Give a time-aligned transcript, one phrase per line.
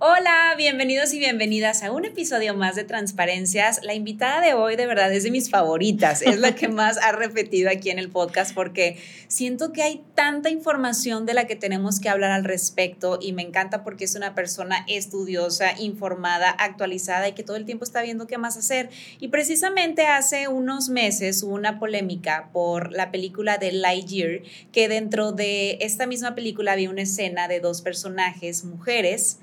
[0.00, 3.80] Hola, bienvenidos y bienvenidas a un episodio más de Transparencias.
[3.82, 7.10] La invitada de hoy de verdad es de mis favoritas, es la que más ha
[7.10, 11.98] repetido aquí en el podcast porque siento que hay tanta información de la que tenemos
[11.98, 17.32] que hablar al respecto y me encanta porque es una persona estudiosa, informada, actualizada y
[17.32, 18.90] que todo el tiempo está viendo qué más hacer.
[19.18, 25.32] Y precisamente hace unos meses hubo una polémica por la película de Lightyear, que dentro
[25.32, 29.38] de esta misma película había una escena de dos personajes, mujeres,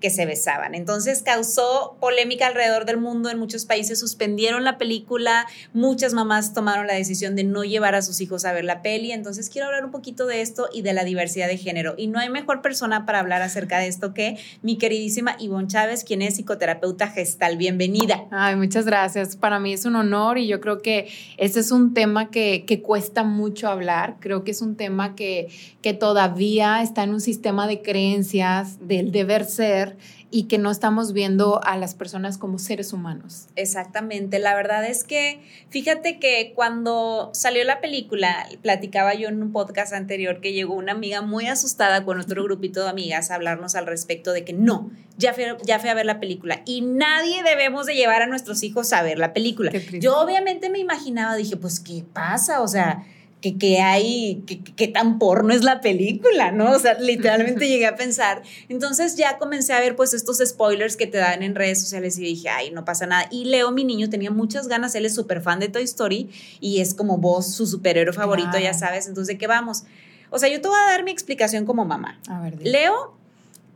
[0.00, 0.74] que se besaban.
[0.74, 6.86] Entonces causó polémica alrededor del mundo, en muchos países suspendieron la película, muchas mamás tomaron
[6.86, 9.84] la decisión de no llevar a sus hijos a ver la peli, entonces quiero hablar
[9.84, 11.94] un poquito de esto y de la diversidad de género.
[11.96, 16.04] Y no hay mejor persona para hablar acerca de esto que mi queridísima Ivonne Chávez,
[16.04, 17.56] quien es psicoterapeuta gestal.
[17.56, 18.26] Bienvenida.
[18.30, 19.36] Ay, muchas gracias.
[19.36, 22.82] Para mí es un honor y yo creo que este es un tema que, que
[22.82, 24.16] cuesta mucho hablar.
[24.20, 25.48] Creo que es un tema que,
[25.82, 29.87] que todavía está en un sistema de creencias del deber ser
[30.30, 33.46] y que no estamos viendo a las personas como seres humanos.
[33.56, 39.52] Exactamente, la verdad es que fíjate que cuando salió la película, platicaba yo en un
[39.52, 43.74] podcast anterior que llegó una amiga muy asustada con otro grupito de amigas a hablarnos
[43.74, 47.42] al respecto de que no, ya fui, ya fui a ver la película y nadie
[47.42, 49.72] debemos de llevar a nuestros hijos a ver la película.
[50.00, 52.60] Yo obviamente me imaginaba, dije, pues, ¿qué pasa?
[52.60, 53.04] O sea
[53.40, 54.42] que, hay,
[54.76, 56.72] que, tan porno es la película, ¿no?
[56.72, 58.42] O sea, literalmente llegué a pensar.
[58.68, 62.22] Entonces ya comencé a ver pues estos spoilers que te dan en redes sociales y
[62.22, 63.28] dije, ay, no pasa nada.
[63.30, 66.80] Y Leo, mi niño, tenía muchas ganas, él es súper fan de Toy Story y
[66.80, 69.06] es como vos, su superhéroe favorito, ya sabes.
[69.06, 69.84] Entonces, ¿de qué vamos?
[70.30, 72.20] O sea, yo te voy a dar mi explicación como mamá.
[72.28, 73.14] A ver, Leo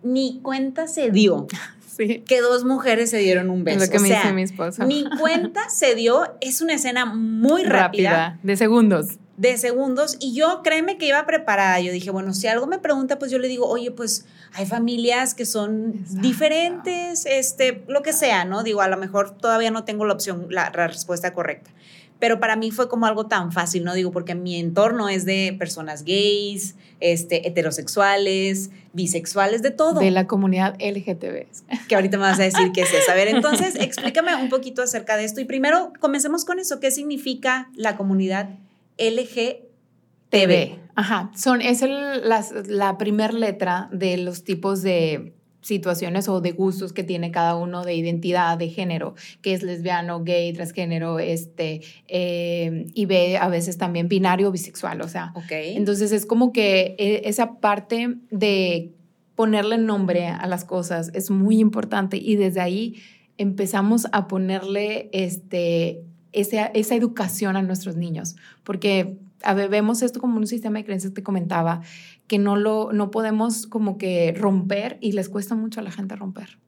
[0.03, 1.47] ni cuenta se dio.
[1.97, 2.23] Sí.
[2.27, 3.81] que dos mujeres se dieron un beso.
[3.81, 4.85] lo que me dice mi esposo.
[4.85, 8.11] Ni cuenta se dio, es una escena muy rápida.
[8.11, 8.39] rápida.
[8.43, 11.81] De segundos de segundos y yo créeme que iba preparada.
[11.81, 15.35] Yo dije, bueno, si algo me pregunta, pues yo le digo, oye, pues hay familias
[15.35, 18.63] que son diferentes, este, lo que sea, ¿no?
[18.63, 21.71] Digo, a lo mejor todavía no tengo la opción, la, respuesta correcta.
[22.19, 23.95] Pero para mí fue como algo tan fácil, ¿no?
[23.95, 30.01] Digo, porque mi entorno es de personas gays, este, heterosexuales, bisexuales, de todo.
[30.01, 31.47] De la comunidad LGTB.
[31.89, 33.11] Que ahorita me vas a decir qué es eso.
[33.11, 35.41] A ver, entonces explícame un poquito acerca de esto.
[35.41, 36.81] Y primero, comencemos con eso.
[36.81, 38.51] ¿Qué significa la comunidad
[38.99, 40.79] LGTB.
[40.95, 42.23] Ajá, son, es el,
[42.69, 47.85] la primera letra de los tipos de situaciones o de gustos que tiene cada uno
[47.85, 53.79] de identidad de género, que es lesbiano, gay, transgénero, este, eh, y ve a veces
[53.79, 55.33] también binario o bisexual, o sea.
[55.35, 55.77] Okay.
[55.77, 58.93] Entonces es como que eh, esa parte de
[59.35, 62.97] ponerle nombre a las cosas es muy importante y desde ahí
[63.39, 66.03] empezamos a ponerle este,
[66.33, 71.13] esa, esa educación a nuestros niños, porque a vemos esto como un sistema de creencias
[71.13, 71.83] que comentaba,
[72.27, 76.17] que no lo no podemos como que romper y les cuesta mucho a la gente
[76.17, 76.59] romper.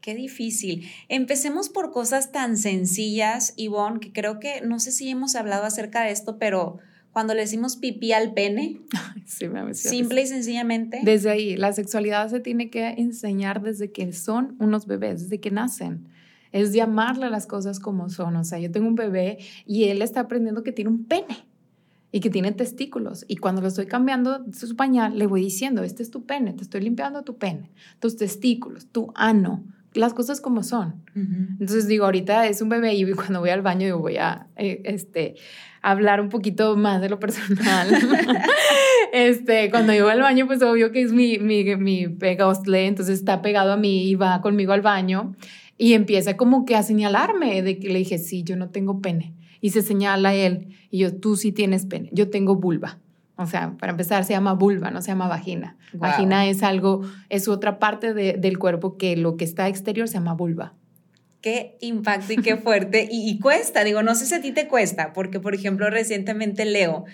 [0.00, 0.88] Qué difícil.
[1.08, 6.02] Empecemos por cosas tan sencillas, Ivonne, que creo que no sé si hemos hablado acerca
[6.02, 6.78] de esto, pero
[7.12, 8.80] cuando le decimos pipí al pene,
[9.26, 11.00] simple y sencillamente.
[11.02, 15.50] Desde ahí, la sexualidad se tiene que enseñar desde que son unos bebés, desde que
[15.50, 16.08] nacen
[16.52, 18.36] es llamarle a las cosas como son.
[18.36, 21.47] O sea, yo tengo un bebé y él está aprendiendo que tiene un pene
[22.18, 23.24] y que tiene testículos.
[23.28, 26.64] Y cuando lo estoy cambiando su pañal, le voy diciendo, este es tu pene, te
[26.64, 27.70] estoy limpiando tu pene,
[28.00, 29.62] tus testículos, tu ano,
[29.94, 31.04] las cosas como son.
[31.14, 34.82] Entonces digo, ahorita es un bebé y cuando voy al baño yo voy a eh,
[34.84, 35.36] este,
[35.80, 37.88] hablar un poquito más de lo personal.
[39.12, 43.20] este, cuando yo voy al baño, pues obvio que es mi, mi, mi pegostle, entonces
[43.20, 45.36] está pegado a mí y va conmigo al baño.
[45.76, 49.37] Y empieza como que a señalarme de que le dije, sí, yo no tengo pene.
[49.60, 50.68] Y se señala él.
[50.90, 52.10] Y yo, tú sí tienes pene.
[52.12, 52.98] Yo tengo vulva.
[53.36, 55.76] O sea, para empezar, se llama vulva, no se llama vagina.
[55.92, 60.34] Vagina es algo, es otra parte del cuerpo que lo que está exterior se llama
[60.34, 60.74] vulva.
[61.40, 63.08] Qué impacto y qué fuerte.
[63.08, 66.64] y, y, cuesta, digo, no sé si a ti te cuesta, porque por ejemplo, recientemente
[66.64, 67.04] leo,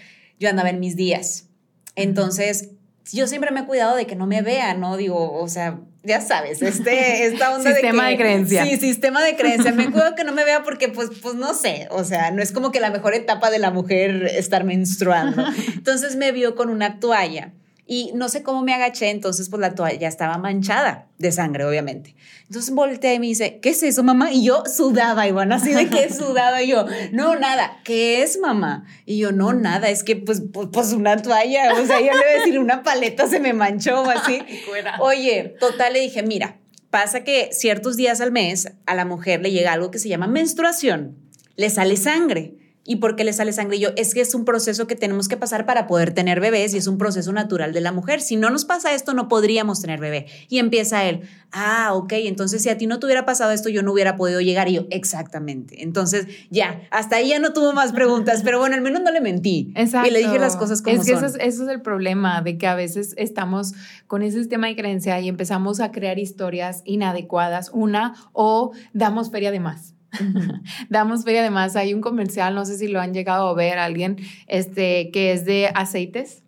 [0.40, 1.50] yo andaba en mis días.
[1.94, 2.70] Entonces,
[3.12, 4.96] yo siempre me he cuidado de que no me vea, ¿no?
[4.96, 8.64] Digo, o sea, ya sabes, este, esta onda sistema de, creencia.
[8.64, 9.72] Sí, sistema de creencia.
[9.72, 12.52] Me cuido que no me vea porque, pues, pues no sé, o sea, no es
[12.52, 15.44] como que la mejor etapa de la mujer estar menstruando.
[15.74, 17.52] Entonces me vio con una toalla
[17.86, 22.16] Y no sé cómo me agaché, entonces pues la toalla estaba manchada de sangre, obviamente.
[22.44, 24.32] Entonces volteé y me dice, ¿qué es eso, mamá?
[24.32, 26.62] Y yo sudaba, Iván, así de que sudaba.
[26.62, 28.86] Y yo, no, nada, ¿qué es, mamá?
[29.04, 32.18] Y yo, no, nada, es que pues, pues, pues una toalla, o sea, yo le
[32.18, 34.40] voy a decir, una paleta se me manchó o así.
[35.00, 36.56] Oye, total, le dije, mira,
[36.88, 40.26] pasa que ciertos días al mes a la mujer le llega algo que se llama
[40.26, 41.18] menstruación,
[41.56, 42.63] le sale sangre.
[42.86, 43.78] ¿Y por qué le sale sangre?
[43.78, 46.74] Y yo, es que es un proceso que tenemos que pasar para poder tener bebés
[46.74, 48.20] y es un proceso natural de la mujer.
[48.20, 50.26] Si no nos pasa esto, no podríamos tener bebé.
[50.50, 53.82] Y empieza él, ah, ok, entonces si a ti no te hubiera pasado esto, yo
[53.82, 54.68] no hubiera podido llegar.
[54.68, 55.82] Y yo, exactamente.
[55.82, 59.22] Entonces, ya, hasta ahí ya no tuvo más preguntas, pero bueno, al menos no le
[59.22, 59.72] mentí.
[59.76, 60.08] Exacto.
[60.08, 62.58] Y le dije las cosas como es que Eso es, eso es el problema, de
[62.58, 63.72] que a veces estamos
[64.06, 69.50] con ese sistema de creencia y empezamos a crear historias inadecuadas, una, o damos feria
[69.50, 69.93] de más.
[70.88, 74.16] Damos fe, además hay un comercial, no sé si lo han llegado a ver alguien,
[74.46, 76.42] este, que es de aceites,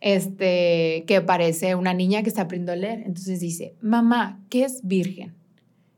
[0.00, 3.02] este, que parece una niña que está aprendiendo a leer.
[3.06, 5.34] Entonces dice, mamá, ¿qué es virgen?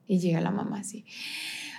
[0.07, 1.05] Y llega la mamá así.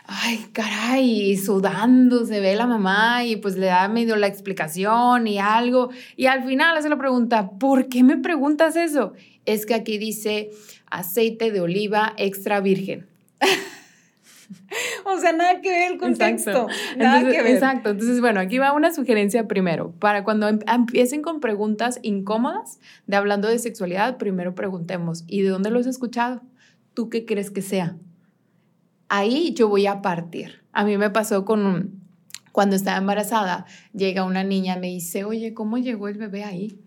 [0.06, 5.40] Ay, caray, sudando se ve la mamá y pues le da medio la explicación y
[5.40, 5.92] algo.
[6.18, 9.14] Y al final hace la pregunta, ¿por qué me preguntas eso?
[9.46, 10.52] Es que aquí dice
[10.92, 13.08] aceite de oliva extra virgen.
[15.06, 16.68] o sea, nada que ver el contexto.
[16.98, 17.54] Nada que ver.
[17.54, 17.90] Exacto.
[17.90, 19.92] Entonces, bueno, aquí va una sugerencia primero.
[20.00, 25.50] Para cuando em, empiecen con preguntas incómodas de hablando de sexualidad, primero preguntemos, ¿y de
[25.50, 26.42] dónde lo has escuchado?
[26.94, 27.98] ¿Tú qué crees que sea?
[29.10, 30.64] Ahí yo voy a partir.
[30.72, 32.04] A mí me pasó con
[32.54, 36.80] cuando estaba embarazada, llega una niña, me dice, oye, ¿cómo llegó el bebé ahí?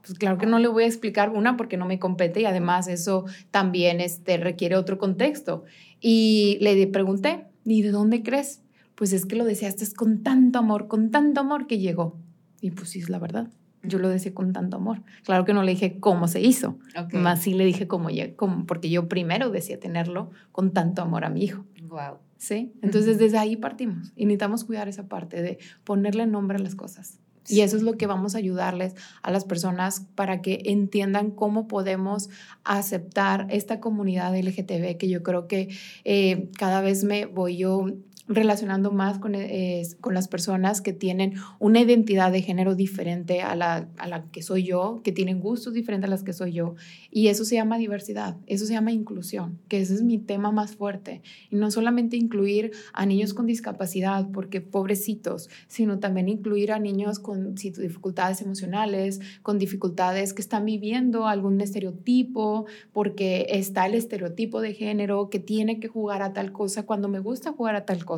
[0.00, 2.86] Pues claro que no le voy a explicar una porque no me compete y además
[2.88, 5.64] eso también este, requiere otro contexto.
[6.00, 8.62] Y le pregunté, ¿y de dónde crees?
[8.94, 12.18] Pues es que lo deseaste con tanto amor, con tanto amor que llegó.
[12.60, 13.48] Y pues sí, es la verdad.
[13.82, 15.02] Yo lo deseé con tanto amor.
[15.24, 16.78] Claro que no le dije cómo se hizo,
[17.12, 21.30] más sí le dije cómo, cómo, porque yo primero decía tenerlo con tanto amor a
[21.30, 21.64] mi hijo.
[21.84, 22.18] Wow.
[22.36, 22.72] ¿Sí?
[22.82, 27.20] Entonces desde ahí partimos y necesitamos cuidar esa parte de ponerle nombre a las cosas.
[27.48, 31.68] Y eso es lo que vamos a ayudarles a las personas para que entiendan cómo
[31.68, 32.28] podemos
[32.64, 35.68] aceptar esta comunidad LGTB, que yo creo que
[36.04, 37.86] eh, cada vez me voy yo
[38.28, 43.56] relacionando más con, eh, con, las personas que tienen una identidad de género diferente a
[43.56, 46.74] la, a la, que soy yo, que tienen gustos diferentes a las que soy yo.
[47.10, 50.76] Y eso se llama diversidad, eso se llama inclusión, que ese es mi tema más
[50.76, 51.22] fuerte.
[51.50, 57.18] Y no solamente incluir a niños con discapacidad, porque pobrecitos, sino también incluir a niños
[57.18, 64.74] con dificultades emocionales, con dificultades que están viviendo algún estereotipo, porque está el estereotipo de
[64.74, 68.17] género que tiene que jugar a tal cosa cuando me gusta jugar a tal cosa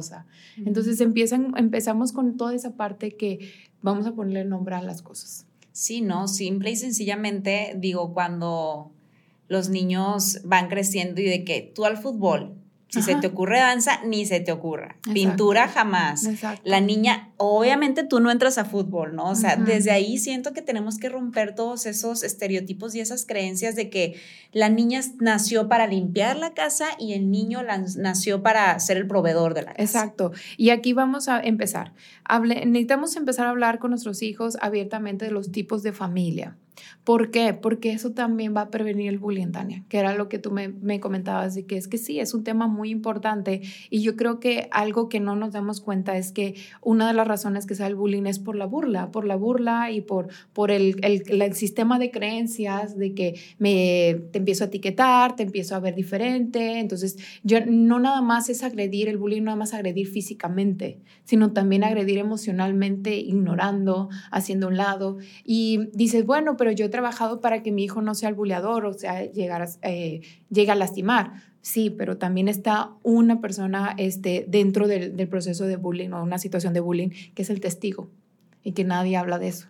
[0.57, 3.53] entonces empiezan, empezamos con toda esa parte que
[3.83, 5.47] vamos a ponerle nombre a las cosas.
[5.73, 8.93] Sí, no, simple y sencillamente digo, cuando
[9.49, 12.60] los niños van creciendo y de que tú al fútbol,
[12.91, 14.97] si se te ocurre danza, ni se te ocurra.
[15.13, 16.29] Pintura jamás.
[16.65, 19.31] La niña, obviamente tú no entras a fútbol, ¿no?
[19.31, 23.77] O sea, desde ahí siento que tenemos que romper todos esos estereotipos y esas creencias
[23.77, 24.21] de que
[24.53, 27.61] la niña nació para limpiar la casa y el niño
[27.97, 29.83] nació para ser el proveedor de la casa.
[29.83, 30.33] Exacto.
[30.57, 31.93] Y aquí vamos a empezar.
[32.45, 36.57] necesitamos empezar a hablar con nuestros hijos abiertamente de los tipos de familia.
[37.05, 37.55] ¿Por qué?
[37.55, 40.69] Porque eso también va a prevenir el bullying, Tania, que era lo que tú me,
[40.69, 44.39] me, comentabas y que es que sí, es un tema muy importante y yo creo
[44.39, 47.87] que algo que no nos damos cuenta es que una de las razones que sea
[47.87, 51.55] el bullying es por la burla, por la burla y por, por el, el, el
[51.55, 56.79] sistema de creencias de que me, te empiezo a etiquetar, te empiezo a ver diferente,
[56.79, 61.53] entonces yo no nada más es agredir, el bullying no nada más agredir físicamente, sino
[61.53, 67.63] también agredir emocionalmente, ignorando, haciendo un lado y dices, bueno, pero yo he trabajado para
[67.63, 71.33] que mi hijo no sea el buleador, o sea, llegar a, eh, llegue a lastimar.
[71.63, 76.39] Sí, pero también está una persona este, dentro del, del proceso de bullying o una
[76.39, 78.09] situación de bullying que es el testigo
[78.65, 79.69] y que nadie habla de eso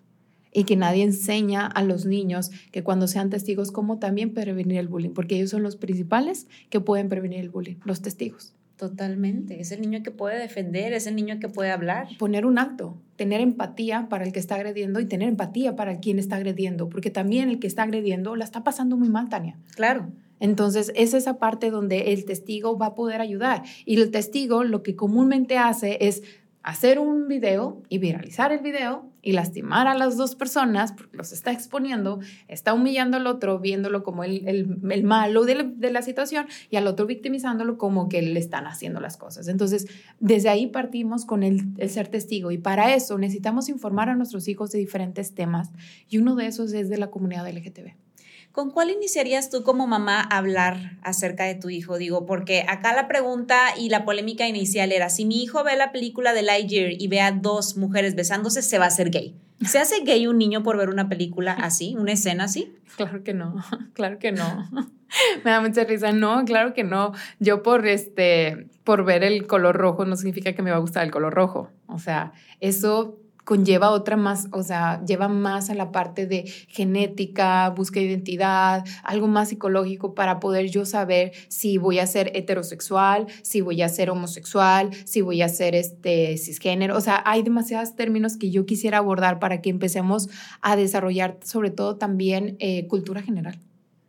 [0.53, 4.89] y que nadie enseña a los niños que cuando sean testigos cómo también prevenir el
[4.89, 8.55] bullying, porque ellos son los principales que pueden prevenir el bullying, los testigos.
[8.77, 9.61] Totalmente.
[9.61, 12.09] Es el niño que puede defender, es el niño que puede hablar.
[12.19, 16.19] Poner un acto, tener empatía para el que está agrediendo y tener empatía para quien
[16.19, 19.59] está agrediendo, porque también el que está agrediendo la está pasando muy mal, Tania.
[19.75, 20.11] Claro.
[20.39, 23.63] Entonces, es esa parte donde el testigo va a poder ayudar.
[23.85, 26.23] Y el testigo lo que comúnmente hace es
[26.63, 31.33] hacer un video y viralizar el video y lastimar a las dos personas porque los
[31.33, 36.77] está exponiendo, está humillando al otro, viéndolo como el, el, malo de la, situación y
[36.77, 39.49] al otro victimizándolo como que le están haciendo las cosas.
[39.49, 39.87] Entonces,
[40.19, 44.49] desde ahí partimos con el, el ser testigo y para eso necesitamos informar a nuestros
[44.49, 45.71] hijos de diferentes temas
[46.09, 48.10] y uno de esos es de la comunidad LGTB.
[48.53, 51.99] ¿Con cuál iniciarías tú como mamá a hablar acerca de tu hijo?
[51.99, 55.93] Digo, porque acá la pregunta y la polémica inicial era, si mi hijo ve la
[55.93, 59.37] película de Lightyear y ve a dos mujeres besándose, se va a hacer gay.
[59.65, 62.77] ¿Se hace gay un niño por ver una película así, una escena así?
[62.97, 63.55] Claro que no,
[63.95, 64.69] claro que no.
[65.45, 66.13] Me da mucha risa.
[66.13, 67.13] No, claro que no.
[67.39, 71.05] Yo por este, por ver el color rojo no significa que me va a gustar
[71.05, 71.71] el color rojo.
[71.87, 73.20] O sea, eso
[73.51, 78.85] conlleva otra más, o sea, lleva más a la parte de genética, búsqueda de identidad,
[79.03, 83.89] algo más psicológico para poder yo saber si voy a ser heterosexual, si voy a
[83.89, 86.97] ser homosexual, si voy a ser este cisgénero.
[86.97, 90.29] O sea, hay demasiados términos que yo quisiera abordar para que empecemos
[90.61, 93.59] a desarrollar sobre todo también eh, cultura general.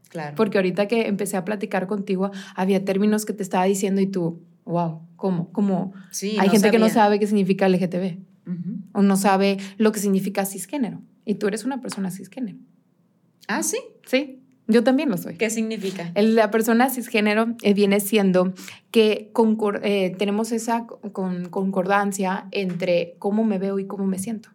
[0.10, 0.36] Claro.
[0.36, 4.40] Porque ahorita que empecé a platicar contigo, había términos que te estaba diciendo y tú,
[4.66, 5.52] wow, ¿cómo?
[5.52, 5.94] ¿Cómo?
[6.12, 8.30] Sí, hay gente que no sabe qué significa LGTB
[8.94, 11.02] o no sabe lo que significa cisgénero.
[11.26, 12.58] Y tú eres una persona cisgénero.
[13.48, 13.78] Ah, sí.
[14.06, 15.36] Sí, yo también lo soy.
[15.36, 16.12] ¿Qué significa?
[16.16, 18.54] La persona cisgénero eh, viene siendo
[18.92, 19.32] que
[19.84, 24.50] eh, tenemos esa concordancia entre cómo me veo y cómo me siento.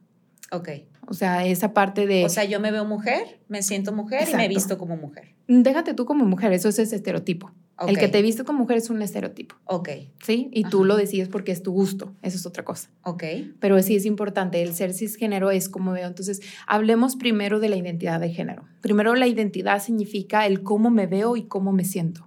[0.52, 0.70] Ok.
[1.08, 2.24] O sea, esa parte de...
[2.24, 5.34] O sea, yo me veo mujer, me siento mujer y me visto como mujer.
[5.46, 7.52] Déjate tú como mujer, eso es ese estereotipo.
[7.86, 9.56] El que te viste como mujer es un estereotipo.
[9.66, 9.90] Ok.
[10.24, 10.48] ¿Sí?
[10.52, 12.14] Y tú lo decides porque es tu gusto.
[12.22, 12.88] Eso es otra cosa.
[13.02, 13.24] Ok.
[13.60, 14.62] Pero sí es importante.
[14.62, 16.06] El ser cisgénero es como veo.
[16.06, 18.64] Entonces, hablemos primero de la identidad de género.
[18.80, 22.26] Primero, la identidad significa el cómo me veo y cómo me siento.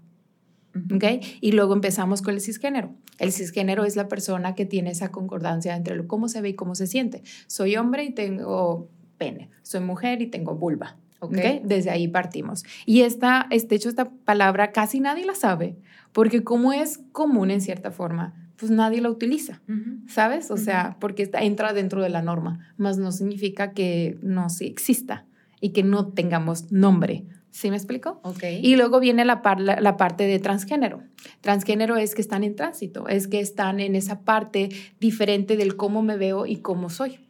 [0.93, 1.25] ¿Ok?
[1.41, 2.93] Y luego empezamos con el cisgénero.
[3.17, 6.53] El cisgénero es la persona que tiene esa concordancia entre lo cómo se ve y
[6.53, 7.23] cómo se siente.
[7.47, 8.87] Soy hombre y tengo
[9.17, 9.49] pene.
[9.63, 10.95] Soy mujer y tengo vulva.
[11.19, 11.61] Okay.
[11.63, 12.63] Desde ahí partimos.
[12.85, 15.75] Y esta, este hecho, esta palabra casi nadie la sabe,
[16.13, 19.61] porque como es común en cierta forma, pues nadie la utiliza,
[20.07, 20.51] ¿sabes?
[20.51, 25.25] O sea, porque está, entra dentro de la norma, más no significa que no exista
[25.61, 27.25] y que no tengamos nombre.
[27.51, 28.19] ¿Sí me explico?
[28.23, 28.43] Ok.
[28.61, 31.01] Y luego viene la, la, la, parte de transgénero.
[31.41, 36.01] Transgénero es que están en tránsito, es que están en esa parte diferente del cómo
[36.03, 37.27] me veo y cómo soy.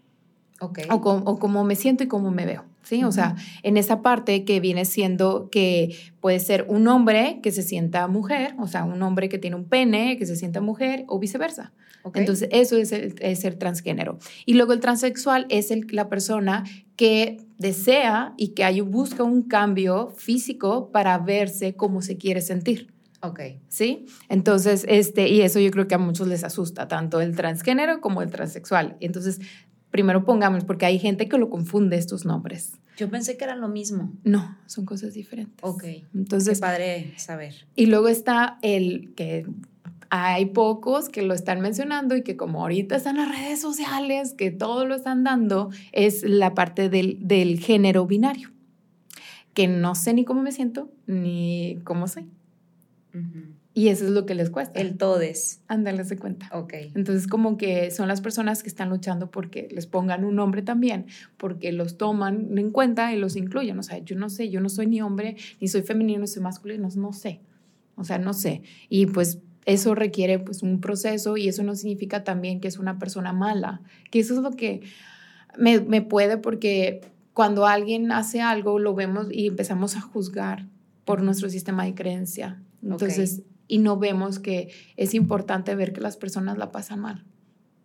[0.59, 0.85] Okay.
[0.89, 2.65] O, o cómo me siento y cómo me veo.
[2.83, 3.03] ¿Sí?
[3.03, 7.63] O sea, en esa parte que viene siendo que puede ser un hombre que se
[7.63, 11.19] sienta mujer, o sea, un hombre que tiene un pene que se sienta mujer o
[11.19, 11.73] viceversa.
[12.13, 14.19] Entonces, eso es el, transgénero.
[14.45, 16.63] Y luego el transexual es el, la persona
[16.95, 22.91] que desea y que hay, busca un cambio físico para verse como se quiere sentir.
[23.21, 23.41] Ok.
[23.67, 24.05] ¿Sí?
[24.29, 28.21] Entonces, este, y eso yo creo que a muchos les asusta, tanto el transgénero como
[28.21, 28.95] el transexual.
[29.01, 29.39] Entonces,
[29.91, 32.73] primero pongamos, porque hay gente que lo confunde estos nombres.
[32.97, 34.11] Yo pensé que eran lo mismo.
[34.23, 35.57] No, son cosas diferentes.
[35.61, 35.83] Ok.
[36.13, 36.59] Entonces.
[36.59, 37.65] Qué padre saber.
[37.75, 39.45] Y luego está el que
[40.09, 44.51] hay pocos que lo están mencionando y que como ahorita están las redes sociales, que
[44.51, 48.51] todo lo están dando, es la parte del, del género binario,
[49.53, 52.27] que no sé ni cómo me siento ni cómo soy.
[53.79, 54.81] Y eso es lo que les cuesta.
[54.81, 55.61] El todes.
[55.69, 56.49] Ándale, se cuenta.
[56.51, 56.73] Ok.
[56.95, 61.05] Entonces, como que son las personas que están luchando porque les pongan un nombre también,
[61.37, 63.79] porque los toman en cuenta y los incluyen.
[63.79, 66.43] O sea, yo no sé, yo no soy ni hombre, ni soy femenino, ni soy
[66.43, 67.39] masculino, no sé.
[67.95, 68.63] O sea, no sé.
[68.89, 72.99] Y pues eso requiere pues un proceso y eso no significa también que es una
[72.99, 73.79] persona mala,
[74.11, 74.81] que eso es lo que
[75.57, 76.99] me, me puede porque
[77.31, 80.67] cuando alguien hace algo lo vemos y empezamos a juzgar
[81.05, 82.61] por nuestro sistema de creencia.
[82.83, 87.23] Entonces, y no vemos que es importante ver que las personas la pasan mal.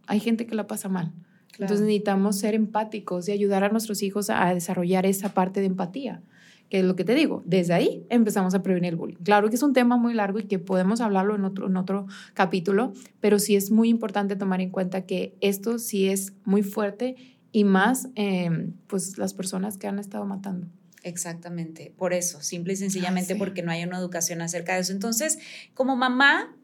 [0.09, 1.13] Hay gente que la pasa mal.
[1.53, 6.21] Entonces necesitamos ser empáticos y ayudar a nuestros hijos a desarrollar esa parte de empatía,
[6.69, 9.19] que es lo que te digo, desde ahí empezamos a prevenir el bullying.
[9.23, 12.07] Claro que es un tema muy largo y que podemos hablarlo en otro, en otro
[12.33, 17.15] capítulo, pero sí es muy importante tomar en cuenta que esto sí es muy fuerte
[17.53, 20.67] y más eh, pues las personas que han estado matando.
[21.05, 24.93] Exactamente, por eso, simple y sencillamente porque no hay una educación acerca de eso.
[24.93, 25.39] Entonces,
[25.75, 26.57] como mamá,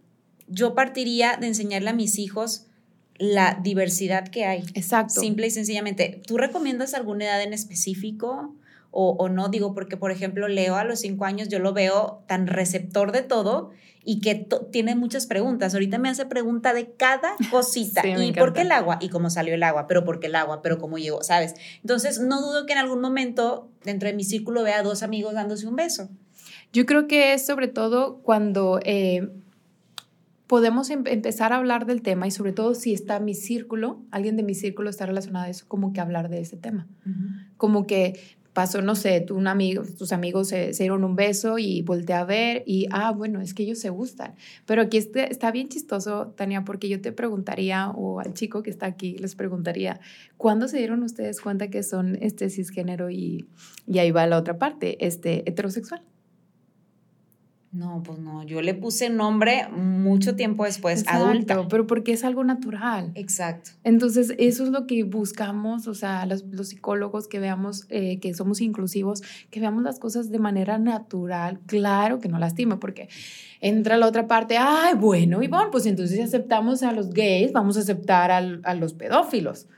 [0.48, 2.66] yo partiría de enseñarle a mis hijos
[3.18, 4.64] la diversidad que hay.
[4.72, 5.20] Exacto.
[5.20, 6.22] Simple y sencillamente.
[6.26, 8.56] ¿Tú recomiendas alguna edad en específico?
[8.90, 12.22] O, o, no, digo, porque por ejemplo Leo a los cinco años yo lo veo
[12.26, 13.70] tan receptor de todo
[14.04, 15.74] y que tiene muchas preguntas.
[15.74, 18.06] Ahorita me hace pregunta de cada cosita.
[18.06, 18.98] ¿Y por qué el agua?
[19.00, 19.86] ¿Y cómo salió el agua?
[19.86, 20.62] ¿Pero por qué el agua?
[20.62, 21.22] ¿Pero cómo llegó?
[21.22, 21.54] ¿Sabes?
[21.82, 25.34] Entonces, no dudo que en algún momento dentro de mi círculo vea a dos amigos
[25.34, 26.08] dándose un beso.
[26.72, 28.80] Yo creo que es sobre todo cuando...
[28.84, 29.28] Eh,
[30.46, 34.36] podemos em- empezar a hablar del tema y sobre todo si está mi círculo, alguien
[34.36, 36.88] de mi círculo está relacionado a eso, como que hablar de ese tema.
[37.56, 38.18] Como que
[38.60, 42.14] pasó, no sé, tú, un amigo, tus amigos se, se dieron un beso y volteé
[42.14, 44.34] a ver y, ah, bueno, es que ellos se gustan.
[44.66, 48.68] Pero aquí este- está bien chistoso, Tania, porque yo te preguntaría, o al chico que
[48.68, 49.98] está aquí, les preguntaría,
[50.36, 53.46] ¿cuándo se dieron ustedes cuenta que son este cisgénero y,
[53.86, 56.02] y ahí va la otra parte, este heterosexual?
[57.72, 61.68] No, pues no, yo le puse nombre mucho tiempo después, Exacto, adulta.
[61.68, 63.12] Pero porque es algo natural.
[63.14, 63.70] Exacto.
[63.84, 68.34] Entonces, eso es lo que buscamos, o sea, los, los psicólogos que veamos eh, que
[68.34, 73.08] somos inclusivos, que veamos las cosas de manera natural, claro que no lastima, porque
[73.60, 77.76] entra la otra parte, ay, bueno, Ivonne, pues entonces si aceptamos a los gays, vamos
[77.76, 79.68] a aceptar al- a los pedófilos.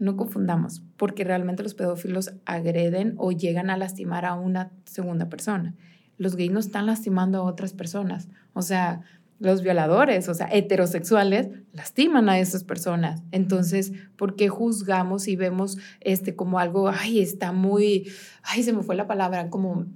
[0.00, 5.74] No confundamos, porque realmente los pedófilos agreden o llegan a lastimar a una segunda persona.
[6.18, 8.28] Los gays no están lastimando a otras personas.
[8.52, 9.02] O sea,
[9.40, 13.22] los violadores, o sea, heterosexuales, lastiman a esas personas.
[13.30, 18.10] Entonces, ¿por qué juzgamos y vemos este como algo, ay, está muy,
[18.42, 19.86] ay, se me fue la palabra, como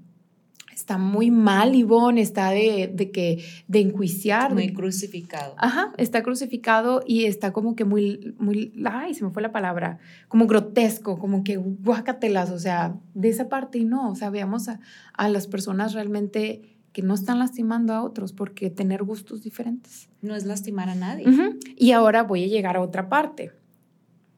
[0.82, 5.54] está muy mal, Ivonne, está de, de que, de enjuiciar, Muy crucificado.
[5.56, 9.98] Ajá, está crucificado y está como que muy, muy, ay, se me fue la palabra,
[10.26, 14.68] como grotesco, como que guácatelas, o sea, de esa parte y no, o sea, veamos
[14.68, 14.80] a,
[15.14, 16.62] a las personas realmente
[16.92, 20.08] que no están lastimando a otros porque tener gustos diferentes.
[20.20, 21.24] No es lastimar a nadie.
[21.76, 23.52] Y ahora voy a llegar a otra parte.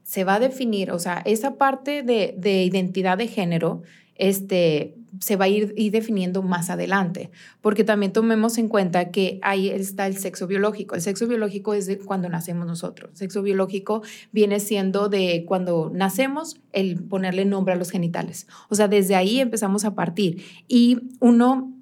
[0.02, 3.82] Se va a definir, o sea, esa parte de, de identidad de género
[4.14, 7.30] este, se va a ir, definiendo más adelante,
[7.60, 10.94] porque también tomemos en cuenta que ahí está el sexo biológico.
[10.94, 13.10] El sexo biológico es de cuando nacemos nosotros.
[13.12, 14.02] El sexo biológico
[14.32, 18.46] viene siendo de cuando nacemos, el ponerle nombre a los genitales.
[18.68, 20.42] O sea, desde ahí empezamos a partir.
[20.68, 21.73] Y uno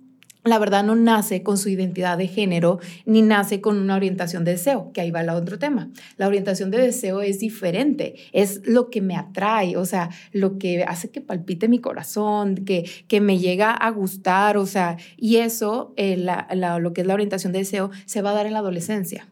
[0.44, 4.52] la verdad no nace con su identidad de género ni nace con una orientación de
[4.52, 5.90] deseo, que ahí va el otro tema.
[6.16, 10.82] La orientación de deseo es diferente, es lo que me atrae, o sea, lo que
[10.84, 15.94] hace que palpite mi corazón, que, que me llega a gustar, o sea, y eso,
[15.96, 18.52] eh, la- la- lo que es la orientación de deseo, se va a dar en
[18.54, 19.28] la adolescencia.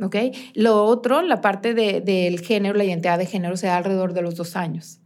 [0.00, 0.16] ¿ok?
[0.54, 4.22] Lo otro, la parte de- del género, la identidad de género, se da alrededor de
[4.22, 4.98] los dos años.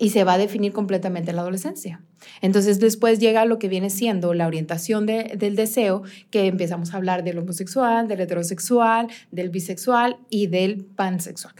[0.00, 2.00] Y se va a definir completamente en la adolescencia.
[2.40, 6.98] Entonces después llega lo que viene siendo la orientación de- del deseo, que empezamos a
[6.98, 11.54] hablar del homosexual, del heterosexual, del bisexual y del pansexual.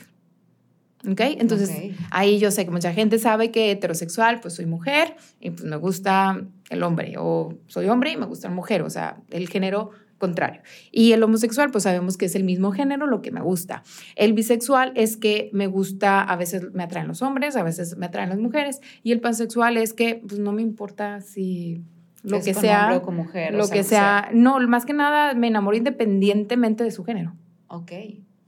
[1.08, 1.20] ¿Ok?
[1.20, 1.70] Entonces
[2.10, 5.76] ahí yo sé que mucha gente sabe que heterosexual, pues soy mujer y pues me
[5.76, 9.90] gusta el hombre, o soy hombre y me gusta la mujer, o sea, el género
[10.18, 10.60] contrario.
[10.90, 13.82] Y el homosexual, pues sabemos que es el mismo género, lo que me gusta.
[14.16, 18.06] El bisexual es que me gusta, a veces me atraen los hombres, a veces me
[18.06, 21.82] atraen las mujeres, y el pansexual es que pues no me importa si
[22.22, 24.92] lo Es que sea, o con mujer, o lo sea, que sea, no, más que
[24.92, 27.34] nada me enamoro independientemente de su género.
[27.68, 27.92] Ok.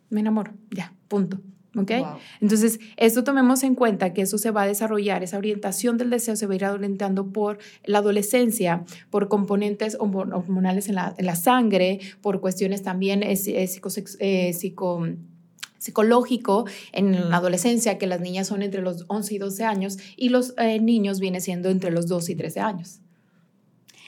[0.09, 1.41] Me enamoro, ya, punto.
[1.77, 1.91] ¿Ok?
[1.99, 2.07] Wow.
[2.41, 6.35] Entonces, esto tomemos en cuenta que eso se va a desarrollar, esa orientación del deseo
[6.35, 11.27] se va a ir orientando por la adolescencia, por componentes hormo- hormonales en la, en
[11.27, 15.07] la sangre, por cuestiones también eh, eh, psicosex- eh, psico-
[15.79, 20.29] psicológico en la adolescencia, que las niñas son entre los 11 y 12 años y
[20.29, 23.01] los eh, niños vienen siendo entre los 12 y 13 años.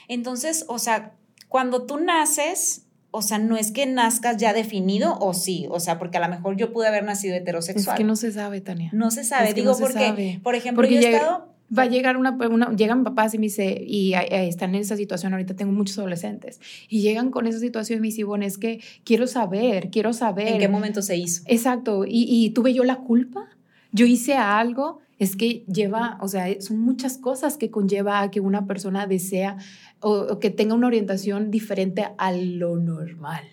[0.08, 1.14] Entonces, o sea,
[1.48, 5.98] cuando tú naces, o sea, no es que nazcas ya definido o sí, o sea,
[5.98, 7.94] porque a lo mejor yo pude haber nacido heterosexual.
[7.94, 8.90] Es que no se sabe, Tania.
[8.92, 10.40] No se sabe, es que digo no se porque, sabe.
[10.42, 11.52] por ejemplo, Porque yo he estado...
[11.78, 14.82] Va a llegar una, una- llegan papás y me dice, y ahí- ahí están en
[14.82, 18.44] esa situación, ahorita tengo muchos adolescentes, y llegan con esa situación y me dicen, bueno,
[18.44, 20.48] es que quiero saber, quiero saber.
[20.48, 21.42] ¿En qué momento se hizo?
[21.46, 23.48] Exacto, y, y tuve yo la culpa,
[23.92, 28.40] yo hice algo, es que lleva, o sea, son muchas cosas que conlleva a que
[28.40, 29.56] una persona desea
[30.00, 33.44] o, que tenga una orientación diferente a lo normal.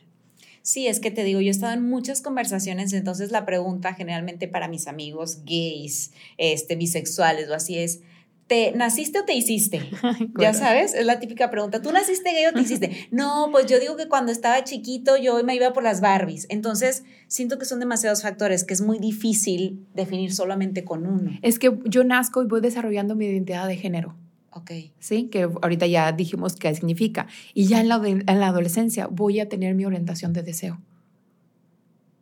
[0.61, 4.47] Sí, es que te digo, yo he estado en muchas conversaciones, entonces la pregunta generalmente
[4.47, 8.01] para mis amigos gays, este, bisexuales o así es,
[8.49, 9.81] ¿te naciste o te hiciste?
[10.39, 13.07] Ya sabes, es la típica pregunta, ¿tú naciste gay o te hiciste?
[13.11, 17.03] No, pues yo digo que cuando estaba chiquito yo me iba por las Barbies, entonces
[17.27, 21.31] siento que son demasiados factores, que es muy difícil definir solamente con uno.
[21.41, 24.15] Es que yo nazco y voy desarrollando mi identidad de género.
[24.51, 25.25] Ok, ¿sí?
[25.25, 27.27] Que ahorita ya dijimos qué significa.
[27.53, 30.81] Y ya en la, en la adolescencia voy a tener mi orientación de deseo.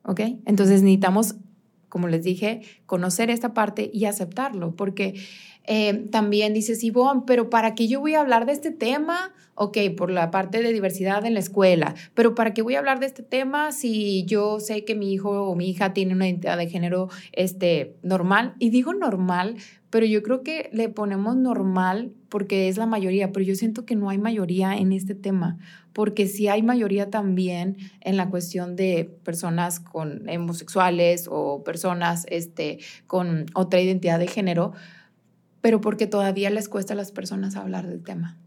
[0.03, 0.19] ¿Ok?
[0.45, 1.35] Entonces necesitamos,
[1.87, 5.15] como les dije, conocer esta parte y aceptarlo, porque
[5.67, 9.33] Eh, también dices, Ivonne, pero ¿para qué yo voy a hablar de este tema?
[9.53, 12.99] Ok, por la parte de diversidad en la escuela, pero ¿para qué voy a hablar
[12.99, 16.57] de este tema si yo sé que mi hijo o mi hija tiene una identidad
[16.57, 18.53] de género este, normal?
[18.59, 19.57] Y digo normal,
[19.89, 23.95] pero yo creo que le ponemos normal porque es la mayoría, pero yo siento que
[23.95, 25.57] no hay mayoría en este tema,
[25.91, 32.79] porque sí hay mayoría también en la cuestión de personas con homosexuales o personas este,
[33.07, 34.73] con otra identidad de género,
[35.61, 38.37] pero porque todavía les cuesta a las personas hablar del tema.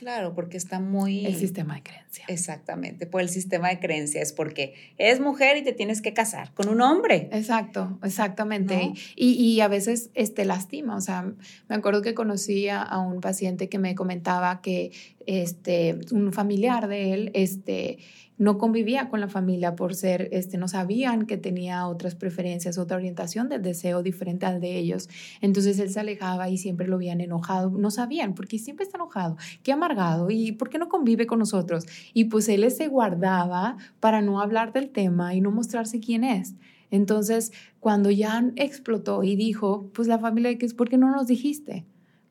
[0.00, 1.26] Claro, porque está muy...
[1.26, 2.24] El sistema de creencia.
[2.26, 6.54] Exactamente, por el sistema de creencia es porque eres mujer y te tienes que casar
[6.54, 7.28] con un hombre.
[7.32, 8.94] Exacto, exactamente.
[9.14, 11.30] Y, y, a veces este, lastima, o sea,
[11.68, 14.90] me acuerdo que conocí a, un paciente que me comentaba que
[15.26, 17.98] este, un familiar de él, este,
[18.40, 22.96] no convivía con la familia por ser, este, no sabían que tenía otras preferencias, otra
[22.96, 25.10] orientación del deseo diferente al de ellos.
[25.42, 27.68] Entonces él se alejaba y siempre lo habían enojado.
[27.68, 31.84] No sabían, porque siempre está enojado, qué amargado y por qué no convive con nosotros.
[32.14, 36.54] Y pues él se guardaba para no hablar del tema y no mostrarse quién es.
[36.90, 40.72] Entonces, cuando ya explotó y dijo, pues la familia, ¿qué es?
[40.72, 41.84] ¿Por qué no nos dijiste?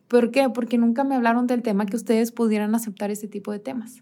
[0.08, 0.50] ¿Por qué?
[0.50, 4.02] Porque nunca me hablaron del tema que ustedes pudieran aceptar este tipo de temas.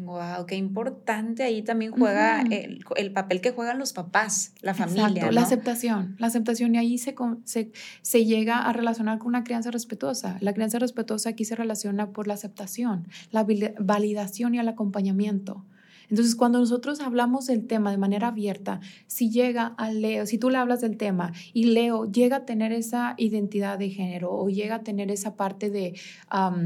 [0.00, 5.30] Wow, qué importante ahí también juega el, papel que juegan los papás, la familia.
[5.30, 9.70] La aceptación, la aceptación y ahí se, se, se, llega a relacionar con una crianza
[9.70, 10.38] respetuosa.
[10.40, 13.46] La crianza respetuosa aquí se relaciona por la aceptación, la
[13.78, 15.66] validación y el acompañamiento.
[16.10, 20.50] Entonces, cuando nosotros hablamos del tema de manera abierta, si llega a Leo, si tú
[20.50, 24.76] le hablas del tema y Leo llega a tener esa identidad de género o llega
[24.76, 25.94] a tener esa parte de,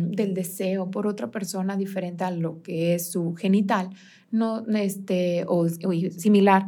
[0.09, 3.90] del deseo por otra persona diferente a lo que es su genital,
[4.30, 6.66] no, este, o, similar,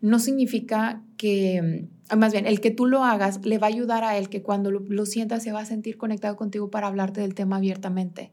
[0.00, 4.16] no significa que, más bien, el que tú lo hagas le va a ayudar a
[4.16, 7.34] él que cuando lo, lo sienta se va a sentir conectado contigo para hablarte del
[7.34, 8.30] tema abiertamente.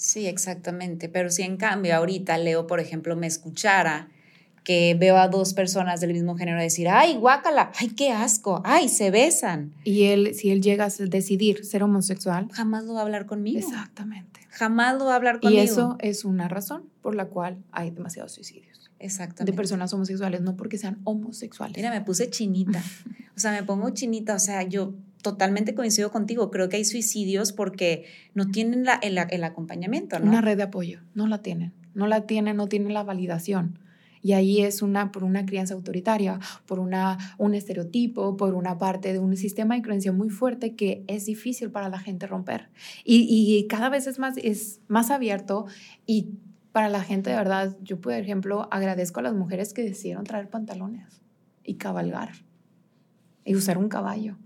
[0.00, 1.10] Sí, exactamente.
[1.10, 4.08] Pero si en cambio ahorita Leo, por ejemplo, me escuchara
[4.64, 8.88] que veo a dos personas del mismo género decir, ay, guácala, ay, qué asco, ay,
[8.88, 9.74] se besan.
[9.84, 13.58] Y él, si él llega a decidir ser homosexual, jamás lo va a hablar conmigo.
[13.58, 14.40] Exactamente.
[14.48, 15.62] Jamás lo va a hablar conmigo.
[15.62, 18.90] Y eso es una razón por la cual hay demasiados suicidios.
[18.98, 19.52] Exactamente.
[19.52, 21.76] De personas homosexuales, no porque sean homosexuales.
[21.76, 22.82] Mira, me puse chinita.
[23.36, 26.50] o sea, me pongo chinita, o sea, yo totalmente coincido contigo.
[26.50, 28.04] Creo que hay suicidios porque
[28.34, 30.30] no tienen el, acompañamiento, ¿no?
[30.30, 31.72] Una red de apoyo, no la tienen.
[31.94, 33.78] No la tienen, no tienen la validación.
[34.22, 39.12] Y ahí es una, por una crianza autoritaria, por una, un estereotipo, por una parte
[39.12, 42.68] de un sistema de creencia muy fuerte que es difícil para la gente romper.
[43.02, 45.66] Y, y cada vez es más, es más abierto
[46.06, 46.34] y
[46.72, 50.48] para la gente de verdad, yo por ejemplo agradezco a las mujeres que decidieron traer
[50.50, 51.22] pantalones
[51.64, 52.30] y cabalgar
[53.44, 54.36] y usar un caballo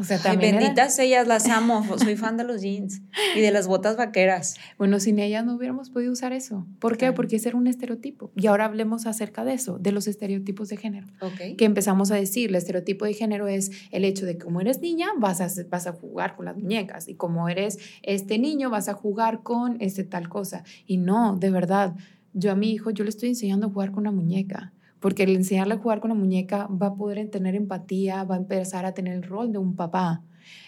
[0.00, 0.56] o sea, también.
[0.56, 1.84] benditas ellas, las amo.
[1.98, 3.02] Soy fan de los jeans
[3.36, 4.56] y de las botas vaqueras.
[4.78, 6.66] Bueno, sin ellas no hubiéramos podido usar eso.
[6.78, 7.12] ¿Por qué?
[7.12, 8.32] Porque ese era un estereotipo.
[8.34, 11.06] Y ahora hablemos acerca de eso, de los estereotipos de género.
[11.20, 11.54] Okay.
[11.56, 14.80] Que empezamos a decir, el estereotipo de género es el hecho de que como eres
[14.80, 17.08] niña, vas a, vas a jugar con las muñecas.
[17.08, 20.64] Y como eres este niño, vas a jugar con este tal cosa.
[20.86, 21.94] Y no, de verdad,
[22.32, 25.34] yo a mi hijo, yo le estoy enseñando a jugar con una muñeca porque el
[25.34, 28.92] enseñarle a jugar con la muñeca va a poder tener empatía, va a empezar a
[28.92, 30.22] tener el rol de un papá.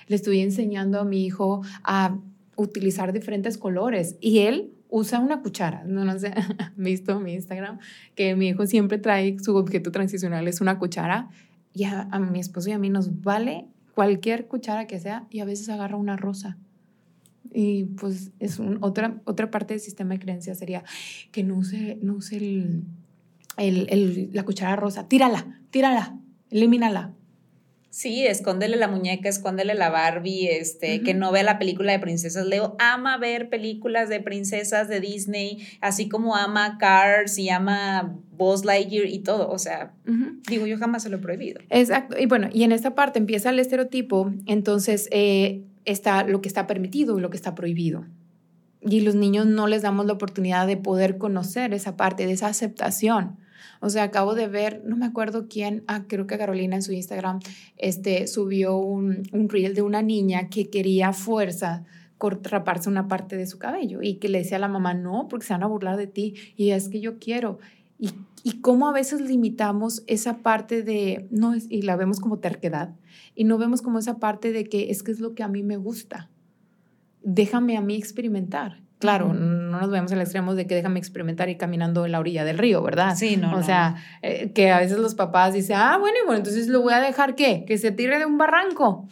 [0.08, 2.18] Le estoy enseñando a mi hijo a
[2.56, 5.84] utilizar diferentes colores y él usa una cuchara.
[5.86, 6.32] No, no sé,
[6.76, 7.78] visto mi Instagram
[8.14, 11.30] que mi hijo siempre trae su objeto transicional, es una cuchara.
[11.74, 15.46] Y a, mi esposo y a mí nos vale cualquier cuchara que sea y a
[15.46, 16.58] veces agarra una rosa.
[17.54, 20.84] Y pues es otra, otra parte del sistema de creencias sería
[21.32, 22.84] que no use, no use el,
[23.56, 26.18] el, la cuchara rosa, tírala, tírala,
[26.50, 27.14] elimínala.
[27.90, 32.46] Sí, escóndele la muñeca, escóndele la Barbie, este, que no vea la película de princesas.
[32.46, 38.64] Leo ama ver películas de princesas de Disney, así como ama Cars y ama Buzz
[38.64, 39.50] Lightyear y todo.
[39.50, 39.92] O sea,
[40.48, 41.60] digo, yo jamás se lo he prohibido.
[41.68, 42.18] Exacto.
[42.18, 46.66] Y bueno, y en esta parte empieza el estereotipo, entonces eh, está lo que está
[46.66, 48.06] permitido y lo que está prohibido
[48.84, 52.48] y los niños no les damos la oportunidad de poder conocer esa parte, de esa
[52.48, 53.36] aceptación.
[53.80, 56.92] O sea, acabo de ver, no me acuerdo quién, ah, creo que Carolina en su
[56.92, 57.40] Instagram
[57.76, 61.84] este, subió un, un reel de una niña que quería fuerza
[62.44, 65.44] raparse una parte de su cabello y que le decía a la mamá, no, porque
[65.44, 67.58] se van a burlar de ti y es que yo quiero.
[67.98, 68.10] Y,
[68.44, 72.94] y cómo a veces limitamos esa parte de, no, y la vemos como terquedad,
[73.34, 75.64] y no vemos como esa parte de que es que es lo que a mí
[75.64, 76.30] me gusta
[77.22, 78.81] déjame a mí experimentar.
[79.02, 82.44] Claro, no nos vemos al extremo de que déjame experimentar y caminando en la orilla
[82.44, 83.16] del río, ¿verdad?
[83.16, 83.56] Sí, no.
[83.56, 86.92] O sea, eh, que a veces los papás dicen, ah, bueno, bueno, entonces lo voy
[86.92, 87.64] a dejar qué?
[87.66, 89.08] Que se tire de un barranco.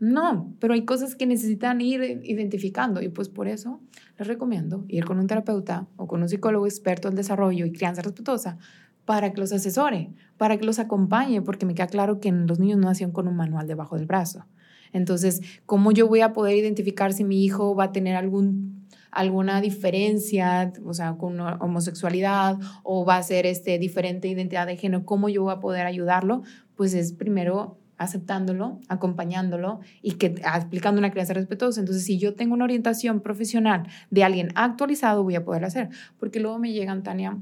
[0.00, 3.80] No, pero hay cosas que necesitan ir identificando y pues por eso
[4.18, 8.02] les recomiendo ir con un terapeuta o con un psicólogo experto en desarrollo y crianza
[8.02, 8.58] respetuosa
[9.04, 12.78] para que los asesore, para que los acompañe, porque me queda claro que los niños
[12.78, 14.46] no nacieron con un manual debajo del brazo.
[14.92, 18.77] Entonces, ¿cómo yo voy a poder identificar si mi hijo va a tener algún,
[19.18, 25.04] alguna diferencia, o sea, con homosexualidad o va a ser este, diferente identidad de género?
[25.04, 26.42] ¿Cómo yo voy a poder ayudarlo?
[26.76, 31.80] Pues es primero aceptándolo, acompañándolo y que explicando una crianza respetuosa.
[31.80, 35.88] Entonces, si yo tengo una orientación profesional de alguien actualizado, voy a poder hacer.
[36.18, 37.36] Porque luego me llegan, Tania,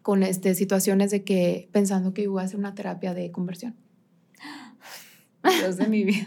[0.00, 3.76] con este, situaciones de que pensando que voy a hacer una terapia de conversión.
[5.60, 6.26] Dios de mi vida.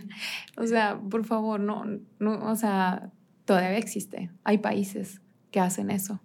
[0.57, 1.85] o sea, por favor, no,
[2.19, 3.11] no, o sea,
[3.45, 4.31] todavía existe.
[4.43, 6.21] Hay países que hacen eso.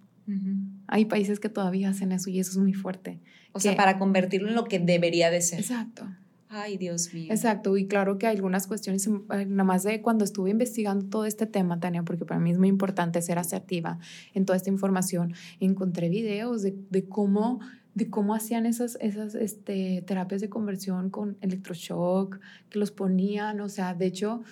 [0.87, 3.19] Hay países que todavía hacen eso y eso es muy fuerte.
[3.51, 5.59] O sea, para convertirlo en lo que debería de ser.
[5.59, 6.07] Exacto.
[6.53, 7.27] Ay, Dios mío.
[7.31, 11.25] Exacto, y claro que hay algunas cuestiones, eh, nada más de cuando estuve investigando todo
[11.25, 13.99] este tema, Tania, porque para mí es muy importante ser asertiva
[14.33, 17.61] en toda esta información, encontré videos de, de cómo
[17.93, 23.69] de cómo hacían esas, esas este, terapias de conversión con electroshock, que los ponían, o
[23.69, 24.43] sea, de hecho,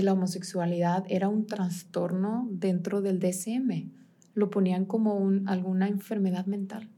[0.00, 3.90] la homosexualidad era un trastorno dentro del DSM,
[4.34, 6.88] lo ponían como un, alguna enfermedad mental.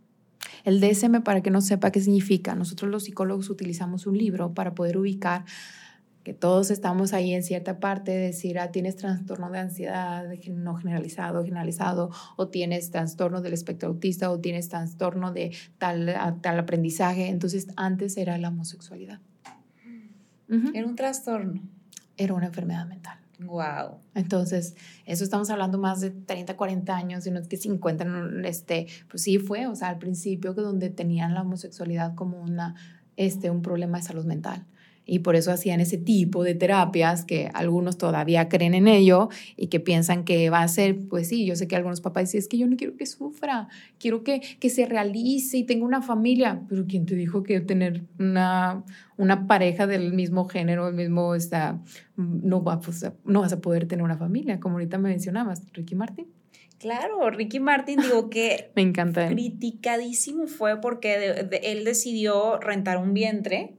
[0.64, 4.74] El DSM, para que no sepa qué significa, nosotros los psicólogos utilizamos un libro para
[4.74, 5.44] poder ubicar
[6.24, 10.74] que todos estamos ahí en cierta parte, de decir, ah, tienes trastorno de ansiedad no
[10.74, 17.28] generalizado, generalizado, o tienes trastorno del espectro autista, o tienes trastorno de tal, tal aprendizaje.
[17.28, 19.20] Entonces, antes era la homosexualidad.
[20.72, 21.62] Era un trastorno.
[22.16, 23.18] Era una enfermedad mental.
[23.40, 23.98] Wow.
[24.14, 28.06] Entonces, eso estamos hablando más de 30, 40 años, sino que 50,
[28.44, 32.76] este, pues sí fue, o sea, al principio que donde tenían la homosexualidad como una,
[33.16, 34.64] este, un problema de salud mental
[35.06, 39.66] y por eso hacían ese tipo de terapias que algunos todavía creen en ello y
[39.66, 42.48] que piensan que va a ser, pues sí, yo sé que algunos papás dicen, es
[42.48, 46.62] que yo no quiero que sufra, quiero que, que se realice y tenga una familia,
[46.68, 48.84] pero ¿quién te dijo que tener una,
[49.16, 51.80] una pareja del mismo género, el mismo, está,
[52.16, 55.94] no, va, pues, no vas a poder tener una familia, como ahorita me mencionabas, Ricky
[55.94, 56.26] Martin?
[56.78, 58.70] Claro, Ricky Martin, digo que...
[58.76, 59.28] me encanta.
[59.28, 63.74] Criticadísimo fue porque él decidió rentar un vientre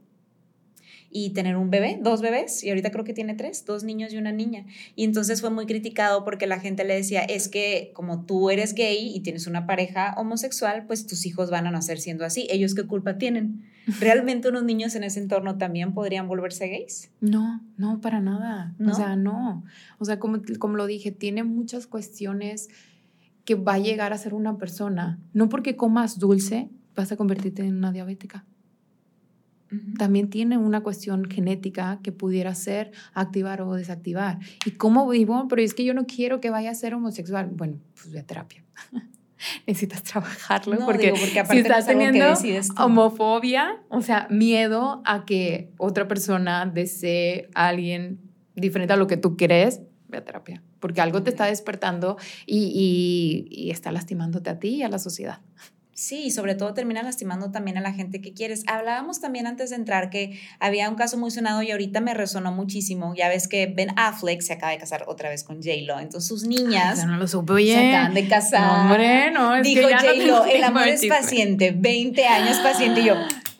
[1.10, 4.18] y tener un bebé, dos bebés, y ahorita creo que tiene tres, dos niños y
[4.18, 4.66] una niña.
[4.94, 8.74] Y entonces fue muy criticado porque la gente le decía, es que como tú eres
[8.74, 12.46] gay y tienes una pareja homosexual, pues tus hijos van a nacer siendo así.
[12.50, 13.64] ¿Ellos qué culpa tienen?
[14.00, 17.10] ¿Realmente unos niños en ese entorno también podrían volverse gays?
[17.20, 18.74] No, no, para nada.
[18.78, 18.92] ¿No?
[18.92, 19.64] O sea, no.
[19.98, 22.68] O sea, como, como lo dije, tiene muchas cuestiones
[23.44, 25.20] que va a llegar a ser una persona.
[25.32, 28.44] No porque comas dulce vas a convertirte en una diabética
[29.98, 34.38] también tiene una cuestión genética que pudiera ser activar o desactivar.
[34.64, 35.46] ¿Y cómo vivo?
[35.48, 37.50] Pero es que yo no quiero que vaya a ser homosexual.
[37.52, 38.64] Bueno, pues ve a terapia.
[39.66, 42.24] Necesitas trabajarlo porque, si estás teniendo
[42.78, 48.20] homofobia, o sea, miedo a que otra persona desee a alguien
[48.54, 50.62] diferente a lo que tú crees, ve a terapia.
[50.80, 55.40] Porque algo te está despertando y, y está lastimándote a ti y a la sociedad.
[55.98, 58.64] Sí, y sobre todo termina lastimando también a la gente que quieres.
[58.66, 62.52] Hablábamos también antes de entrar que había un caso muy sonado y ahorita me resonó
[62.52, 63.14] muchísimo.
[63.16, 65.98] Ya ves que Ben Affleck se acaba de casar otra vez con J-Lo.
[65.98, 68.82] Entonces sus niñas no lo se acaban de casar.
[68.82, 73.00] hombre, no, es Dijo J-Lo, el amor es paciente, 20 años paciente.
[73.00, 73.14] Y yo,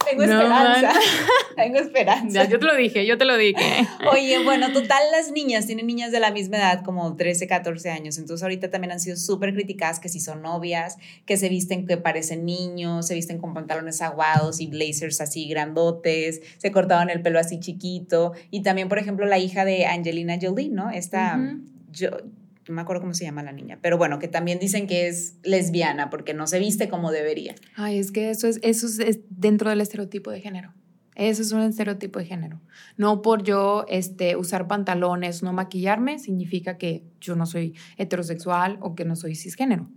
[0.09, 0.93] tengo esperanza.
[1.57, 2.45] tengo esperanza.
[2.45, 3.87] Ya, yo te lo dije, yo te lo dije.
[4.13, 8.19] Oye, bueno, total, las niñas tienen niñas de la misma edad, como 13, 14 años.
[8.19, 11.97] Entonces, ahorita también han sido súper criticadas que si son novias, que se visten que
[11.97, 17.39] parecen niños, se visten con pantalones aguados y blazers así grandotes, se cortaban el pelo
[17.39, 18.33] así chiquito.
[18.51, 20.91] Y también, por ejemplo, la hija de Angelina Jolie, ¿no?
[20.91, 21.39] Esta.
[21.93, 22.11] yo,
[22.69, 25.39] no me acuerdo cómo se llama la niña, pero bueno, que también dicen que es
[25.43, 27.55] lesbiana porque no se viste como debería.
[27.75, 30.75] Ay, es que eso es, eso es dentro del estereotipo de género.
[31.15, 32.61] Eso es un estereotipo de género.
[32.99, 38.95] No por yo este, usar pantalones, no maquillarme, significa que yo no soy heterosexual o
[38.95, 39.89] que no soy cisgénero.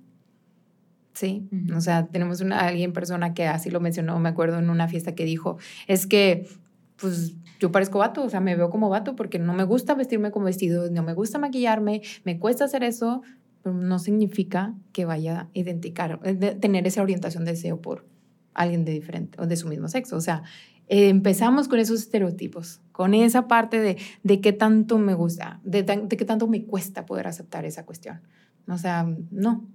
[1.13, 4.87] Sí, o sea, tenemos una, alguien persona que así lo mencionó, me acuerdo en una
[4.87, 6.47] fiesta que dijo, es que
[6.95, 10.31] pues yo parezco vato, o sea, me veo como vato porque no me gusta vestirme
[10.31, 13.21] como vestido, no me gusta maquillarme, me cuesta hacer eso,
[13.61, 18.05] pero no significa que vaya a identificar, eh, tener esa orientación de deseo por
[18.53, 20.15] alguien de diferente o de su mismo sexo.
[20.15, 20.43] O sea,
[20.87, 26.07] empezamos con esos estereotipos, con esa parte de, de qué tanto me gusta, de, de,
[26.07, 28.21] qué tanto me cuesta poder aceptar esa cuestión.
[28.67, 29.67] O sea, no,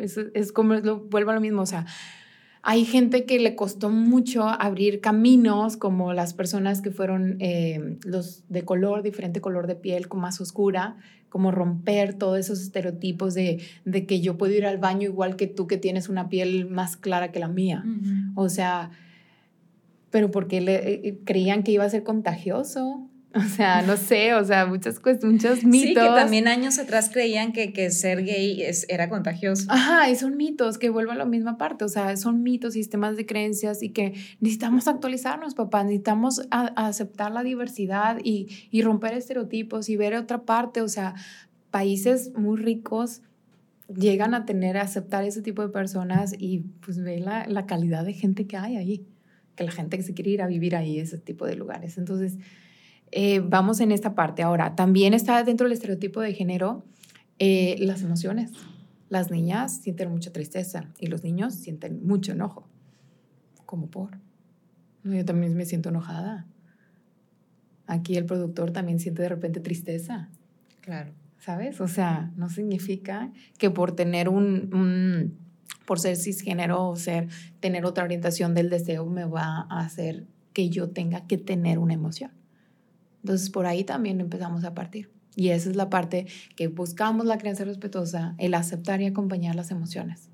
[0.00, 1.86] es, es como, lo, vuelvo a lo mismo, o sea,
[2.68, 8.42] hay gente que le costó mucho abrir caminos, como las personas que fueron eh, los
[8.48, 10.96] de color, diferente color de piel, con más oscura,
[11.28, 15.46] como romper todos esos estereotipos de, de, que yo puedo ir al baño igual que
[15.46, 17.84] tú que tienes una piel más clara que la mía.
[18.34, 18.90] O sea,
[20.10, 20.74] pero porque le,
[21.08, 23.08] eh, creían que iba a ser contagioso.
[23.46, 25.88] O sea, no sé, o sea, muchas muchos mitos.
[25.88, 29.66] Sí, que también años atrás creían que, que ser gay es, era contagioso.
[29.68, 33.16] Ajá, y son mitos que vuelven a la misma parte, o sea, son mitos, sistemas
[33.16, 39.88] de creencias y que necesitamos actualizarnos, papá, necesitamos aceptar la diversidad y, y romper estereotipos
[39.88, 41.14] y ver otra parte, o sea,
[41.70, 43.22] países muy ricos
[43.94, 48.04] llegan a tener, a aceptar ese tipo de personas y pues ve la, la calidad
[48.04, 49.06] de gente que hay ahí,
[49.54, 51.98] que la gente que se quiere ir a vivir ahí, ese tipo de lugares.
[51.98, 52.38] Entonces,
[53.12, 54.42] eh, vamos en esta parte.
[54.42, 56.84] Ahora, también está dentro del estereotipo de género
[57.38, 58.52] eh, las emociones.
[59.08, 62.68] Las niñas sienten mucha tristeza y los niños sienten mucho enojo.
[63.64, 64.18] ¿Cómo por?
[65.04, 66.46] Yo también me siento enojada.
[67.86, 70.30] Aquí el productor también siente de repente tristeza.
[70.80, 71.12] Claro.
[71.38, 71.80] ¿Sabes?
[71.80, 75.38] O sea, no significa que por tener un, un
[75.86, 77.28] por ser cisgénero o ser,
[77.60, 81.94] tener otra orientación del deseo me va a hacer que yo tenga que tener una
[81.94, 82.32] emoción.
[83.26, 85.10] Entonces, por ahí también empezamos a partir.
[85.34, 89.72] Y esa es la parte que buscamos la crianza respetuosa, el aceptar y acompañar las
[89.72, 90.30] emociones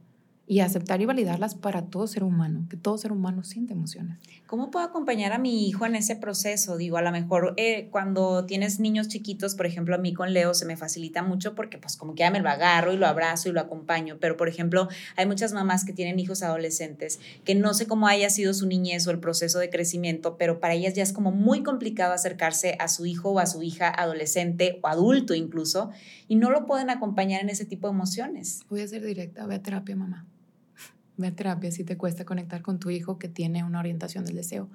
[0.46, 4.18] y aceptar y validarlas para todo ser humano, que todo ser humano siente emociones.
[4.46, 6.76] ¿Cómo puedo acompañar a mi hijo en ese proceso?
[6.76, 10.52] Digo, a lo mejor eh, cuando tienes niños chiquitos, por ejemplo, a mí con Leo
[10.52, 13.52] se me facilita mucho porque pues como que me lo agarro y lo abrazo y
[13.52, 17.86] lo acompaño, pero por ejemplo, hay muchas mamás que tienen hijos adolescentes que no sé
[17.86, 21.12] cómo haya sido su niñez o el proceso de crecimiento, pero para ellas ya es
[21.12, 25.90] como muy complicado acercarse a su hijo o a su hija adolescente o adulto incluso
[26.32, 28.60] y no lo pueden acompañar en ese tipo de emociones.
[28.70, 30.26] Voy a ser directa, ve a terapia, mamá.
[31.18, 34.36] Ve a terapia si te cuesta conectar con tu hijo que tiene una orientación del
[34.36, 34.70] deseo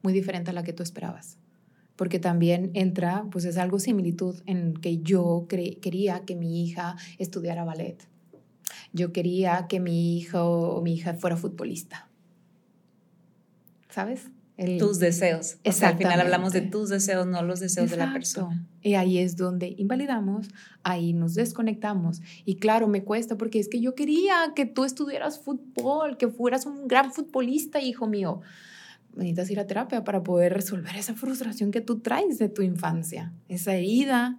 [0.00, 1.36] muy diferente a la que tú esperabas.
[1.96, 7.64] Porque también entra, pues es algo similitud en que yo quería que mi hija estudiara
[7.64, 8.08] ballet.
[8.94, 10.42] Yo quería que mi hijo
[10.76, 12.08] o mi hija fuera futbolista.
[13.90, 14.30] ¿Sabes?
[14.78, 15.56] Tus deseos.
[15.64, 18.66] al final hablamos de tus deseos, no los deseos de la persona.
[18.80, 20.48] Y ahí es donde invalidamos,
[20.82, 22.20] ahí nos desconectamos.
[22.44, 26.66] Y claro, me cuesta porque es que yo quería que tú estudiaras fútbol, que fueras
[26.66, 28.40] un gran futbolista, hijo mío.
[29.14, 33.32] Necesitas ir a terapia para poder resolver esa frustración que tú traes de tu infancia,
[33.48, 34.38] esa herida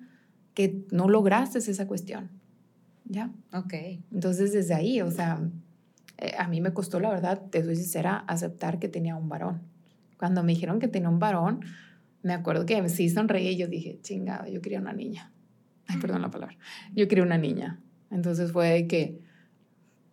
[0.53, 2.29] que no lograste esa cuestión.
[3.05, 3.31] ¿Ya?
[3.53, 3.73] Ok.
[4.11, 5.41] Entonces, desde ahí, o sea,
[6.17, 9.72] eh, a mí me costó, la verdad, te soy sincera, aceptar que tenía un varón
[10.23, 11.65] cuando me dijeron que tenía un varón,
[12.21, 15.33] me acuerdo que sí sonreí y yo dije, chingado, yo quería una niña.
[15.85, 16.57] Ay, perdón la palabra.
[16.95, 17.81] Yo quería una niña.
[18.09, 19.19] Entonces fue que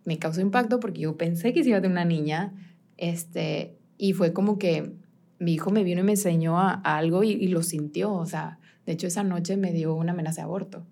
[0.04, 2.52] me causó impacto porque yo pensé que se iba a tener una niña.
[2.96, 4.96] Este, y fue como que
[5.38, 8.12] mi hijo me vino y me enseñó a, algo y, lo sintió.
[8.12, 10.84] O sea, de hecho esa noche me dio una amenaza de aborto.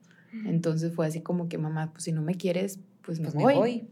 [0.47, 3.55] Entonces fue así como que, mamá, pues si no me quieres, pues me, pues voy.
[3.55, 3.89] me voy.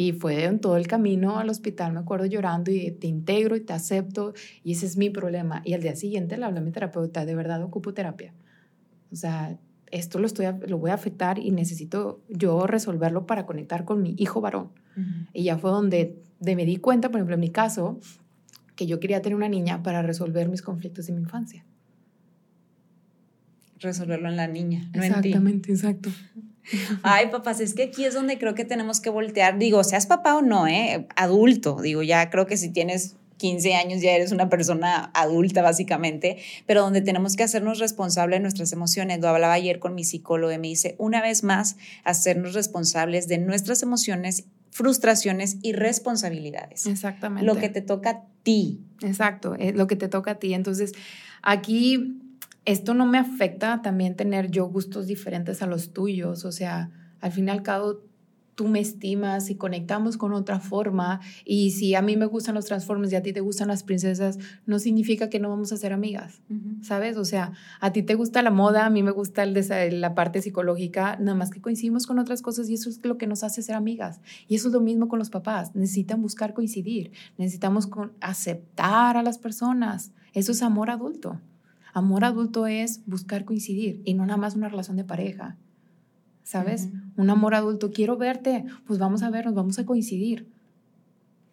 [0.00, 3.60] Y fue en todo el camino al hospital, me acuerdo llorando y te integro y
[3.60, 4.32] te acepto
[4.64, 5.60] y ese es mi problema.
[5.62, 8.32] Y al día siguiente le hablé a mi terapeuta, de verdad ocupo terapia.
[9.12, 9.58] O sea,
[9.90, 14.14] esto lo, estoy, lo voy a afectar y necesito yo resolverlo para conectar con mi
[14.16, 14.70] hijo varón.
[15.34, 18.00] Y ya fue donde de me di cuenta, por ejemplo, en mi caso,
[18.76, 21.66] que yo quería tener una niña para resolver mis conflictos de mi infancia.
[23.78, 26.08] Resolverlo en la niña, no Exactamente, exacto.
[27.02, 29.58] Ay, papás, es que aquí es donde creo que tenemos que voltear.
[29.58, 31.06] Digo, seas papá o no, ¿eh?
[31.16, 31.80] Adulto.
[31.80, 36.82] Digo, ya creo que si tienes 15 años ya eres una persona adulta básicamente, pero
[36.82, 39.20] donde tenemos que hacernos responsables de nuestras emociones.
[39.20, 43.38] Lo hablaba ayer con mi psicólogo y me dice, una vez más, hacernos responsables de
[43.38, 46.86] nuestras emociones, frustraciones y responsabilidades.
[46.86, 47.46] Exactamente.
[47.46, 48.80] Lo que te toca a ti.
[49.02, 50.52] Exacto, eh, lo que te toca a ti.
[50.52, 50.92] Entonces,
[51.42, 52.20] aquí
[52.70, 57.32] esto no me afecta también tener yo gustos diferentes a los tuyos, o sea, al
[57.32, 58.02] fin y al cabo
[58.60, 62.66] tú me estimas y conectamos con otra forma y si a mí me gustan los
[62.66, 65.94] Transformers y a ti te gustan las princesas, no significa que no vamos a ser
[65.94, 66.42] amigas,
[66.82, 67.16] ¿sabes?
[67.16, 70.42] O sea, a ti te gusta la moda, a mí me gusta el la parte
[70.42, 73.62] psicológica, nada más que coincidimos con otras cosas y eso es lo que nos hace
[73.62, 74.20] ser amigas.
[74.46, 77.88] Y eso es lo mismo con los papás, necesitan buscar coincidir, necesitamos
[78.20, 81.40] aceptar a las personas, eso es amor adulto.
[81.92, 85.56] Amor adulto es buscar coincidir y no nada más una relación de pareja.
[86.42, 86.88] ¿Sabes?
[87.16, 90.48] Un amor adulto, quiero verte, pues vamos a vernos, vamos a coincidir.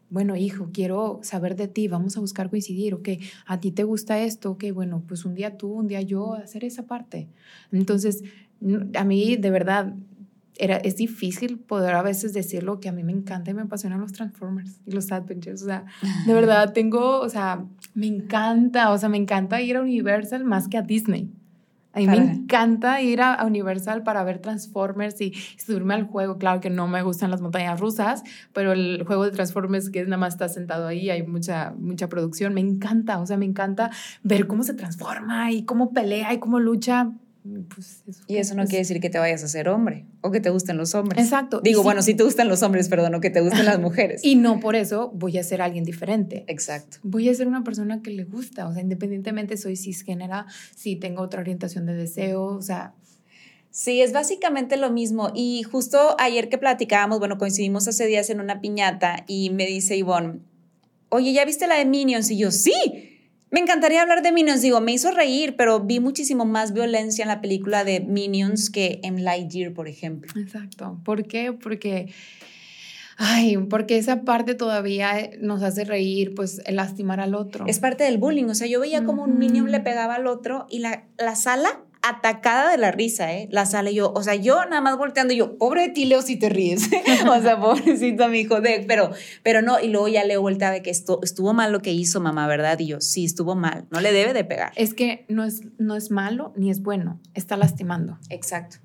[0.10, 3.10] Bueno, hijo, quiero saber de ti, vamos a buscar coincidir, ok,
[3.46, 6.64] a ti te gusta esto, ok, bueno, pues un día tú, un día yo, hacer
[6.64, 7.28] esa parte.
[7.72, 8.24] Entonces,
[8.96, 9.94] a mí de verdad,
[10.60, 14.02] era, es difícil poder a veces decirlo que a mí me encanta y me apasionan
[14.02, 15.62] los Transformers y los Adventures.
[15.62, 15.86] O sea,
[16.26, 20.68] de verdad tengo, o sea, me encanta, o sea, me encanta ir a Universal más
[20.68, 21.32] que a Disney.
[21.94, 26.38] A mí me encanta ir a, Universal para ver Transformers y, subirme al juego.
[26.38, 28.24] Claro que no me gustan las montañas rusas,
[28.54, 32.54] pero el juego de Transformers que nada más está sentado ahí, hay mucha, mucha producción.
[32.54, 33.90] Me encanta, o sea, me encanta
[34.22, 37.14] ver cómo se transforma y cómo pelea y cómo lucha.
[37.74, 40.50] Pues, y eso no quiere decir que te vayas a ser hombre o que te
[40.50, 41.24] gusten los hombres.
[41.24, 41.62] Exacto.
[41.62, 44.22] Digo, bueno, si te gustan los hombres, perdón, o que te gusten las mujeres.
[44.24, 46.44] y no por eso voy a ser alguien diferente.
[46.48, 46.98] Exacto.
[47.04, 50.46] Voy a ser una persona que le gusta, o sea, independientemente soy cisgénera,
[50.76, 52.94] si tengo otra orientación de deseo, o sea...
[53.70, 55.32] Sí, es básicamente lo mismo.
[55.36, 59.96] Y justo ayer que platicábamos, bueno, coincidimos hace días en una piñata y me dice
[59.96, 60.40] Ivonne,
[61.10, 62.32] oye, ¿ya viste la de Minions?
[62.32, 63.17] Y yo, sí.
[63.50, 67.30] Me encantaría hablar de Minions, digo, me hizo reír, pero vi muchísimo más violencia en
[67.30, 70.32] la película de Minions que en Lightyear, por ejemplo.
[70.40, 71.00] Exacto.
[71.06, 71.54] ¿Por qué?
[71.54, 72.14] Porque,
[73.16, 77.66] ay, porque esa parte todavía nos hace reír, pues lastimar al otro.
[77.68, 80.68] Es parte del bullying, o sea, yo veía como un Minion le pegaba al otro
[80.70, 83.48] y la, la sala atacada de la risa, ¿eh?
[83.52, 86.38] La sale yo, o sea, yo nada más volteando, yo, pobre de ti, Leo, si
[86.38, 86.90] te ríes.
[87.30, 89.12] o sea, pobrecito mi hijo, de, pero,
[89.44, 92.20] pero no, y luego ya Leo volteaba de que esto, estuvo mal lo que hizo
[92.20, 92.80] mamá, ¿verdad?
[92.80, 94.72] Y yo, sí, estuvo mal, no le debe de pegar.
[94.76, 98.18] Es que no es, no es malo ni es bueno, está lastimando.
[98.30, 98.78] Exacto.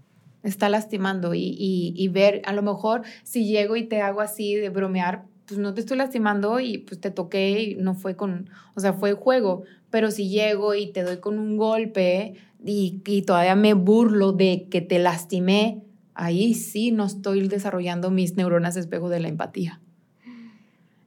[0.43, 4.57] Está lastimando y, y, y ver, a lo mejor si llego y te hago así
[4.57, 8.49] de bromear, pues no te estoy lastimando y pues te toqué y no fue con,
[8.75, 12.35] o sea, fue juego, pero si llego y te doy con un golpe,
[12.65, 15.83] y, todavía me burlo de que te lastimé,
[16.15, 19.81] ahí sí no estoy desarrollando mis neuronas espejo de la empatía.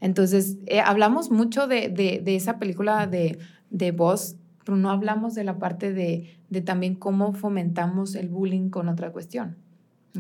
[0.02, 3.40] Entonces, eh, hablamos mucho de, de, esa película de,
[3.70, 8.70] de voz, pero no hablamos de la parte de, de, también cómo fomentamos el bullying
[8.70, 9.58] con otra cuestión.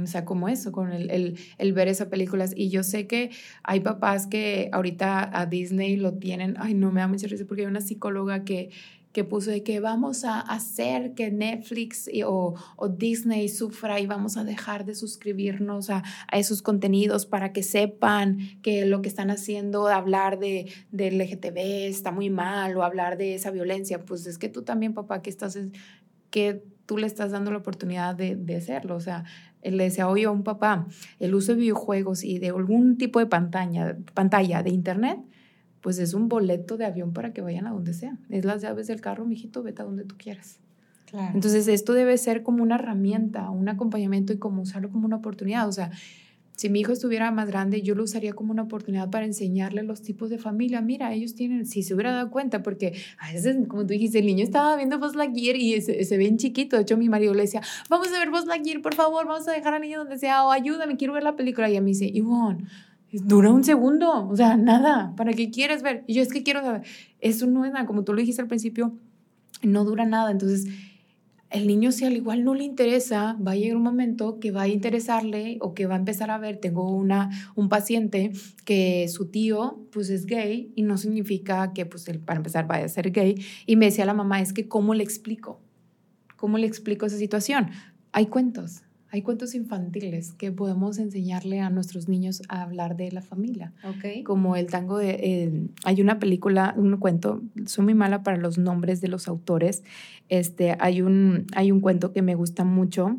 [0.01, 2.53] O sea, como eso, con el, el, el, ver esas películas.
[2.55, 3.31] Y yo sé que
[3.63, 7.61] hay papás que ahorita a Disney lo tienen, ay, no me da mucha risa porque
[7.61, 8.71] hay una psicóloga que,
[9.15, 12.53] que puso de que vamos a hacer que Netflix o,
[12.89, 16.03] Disney sufra y vamos a dejar de suscribirnos a,
[16.33, 22.11] esos contenidos para que sepan que lo que están haciendo, hablar de, de LGTB está
[22.11, 25.57] muy mal o hablar de esa violencia, pues es que tú también, papá, que estás,
[26.29, 28.97] que tú le estás dando la oportunidad de, hacerlo.
[28.97, 29.23] O sea,
[29.63, 30.87] le decía, oye, a un papá,
[31.19, 35.19] el uso de videojuegos y de algún tipo de pantalla, pantalla de internet
[35.85, 38.17] pues es un boleto de avión para que vayan a donde sea.
[38.31, 40.57] Es las llaves del carro, mijito, vete a donde tú quieras.
[41.35, 45.67] Entonces, esto debe ser como una herramienta, un acompañamiento y como usarlo como una oportunidad.
[45.67, 45.91] O sea,
[46.55, 50.01] si mi hijo estuviera más grande, yo lo usaría como una oportunidad para enseñarle los
[50.01, 50.81] tipos de familia.
[50.81, 54.25] Mira, ellos tienen, si se hubiera dado cuenta, porque a veces, como tú dijiste, el
[54.25, 56.77] niño estaba viendo Buzz Lightyear y se, se ve en chiquito.
[56.77, 57.61] De hecho, mi marido le decía,
[57.91, 60.51] vamos a ver Buzz Lightyear, por favor, vamos a dejar al niño donde sea, o
[60.51, 61.69] ayúdame, quiero ver la película.
[61.69, 62.65] Y a mí dice, Ivonne,
[63.11, 66.03] dura un segundo, o sea, nada, ¿para qué quieres ver?
[66.07, 66.83] Y yo es que quiero saber,
[67.19, 68.97] eso no es nada, como tú lo dijiste al principio,
[69.63, 70.67] no dura nada, entonces
[71.49, 74.63] el niño si al igual no le interesa, va a llegar un momento que va
[74.63, 78.31] a interesarle o que va a empezar a ver, tengo una, un paciente
[78.65, 82.89] que su tío pues es gay y no significa que pues para empezar vaya a
[82.89, 83.35] ser gay
[83.65, 85.61] y me decía la mamá, es que ¿cómo le explico?
[86.35, 87.69] ¿Cómo le explico esa situación?
[88.11, 88.81] Hay cuentos,
[89.15, 93.71] hay cuentos infantiles que podemos enseñarle a nuestros niños a hablar de la familia.
[93.97, 94.23] Okay.
[94.23, 95.69] Como el tango de...
[95.85, 99.85] hay una película, un cuento, soy muy mala para los nombres de los autores.
[100.27, 103.17] Este, hay, un, hay un cuento que me gusta mucho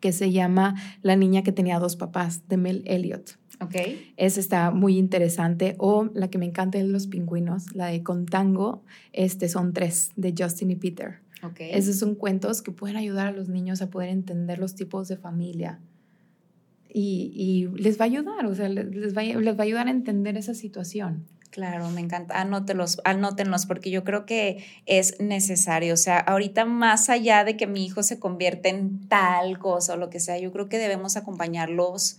[0.00, 3.36] que se llama La niña que tenía dos papás, de Mel Elliott.
[3.60, 4.14] Okay.
[4.16, 5.74] Esa está muy interesante.
[5.76, 8.82] O la que me encanta es Los Pingüinos, la de Con Tango,
[9.12, 11.21] este, son tres, de Justin y Peter.
[11.58, 15.16] Esos son cuentos que pueden ayudar a los niños a poder entender los tipos de
[15.16, 15.80] familia.
[16.94, 20.36] Y, les va a ayudar, o sea, les va, les va a ayudar a entender
[20.36, 21.26] esa situación.
[21.52, 22.40] Claro, me encanta.
[22.40, 25.94] Anótenlos, anótenlos, porque yo creo que es necesario.
[25.94, 29.96] O sea, ahorita más allá de que mi hijo se convierta en tal cosa o
[29.96, 32.18] lo que sea, yo creo que debemos acompañarlos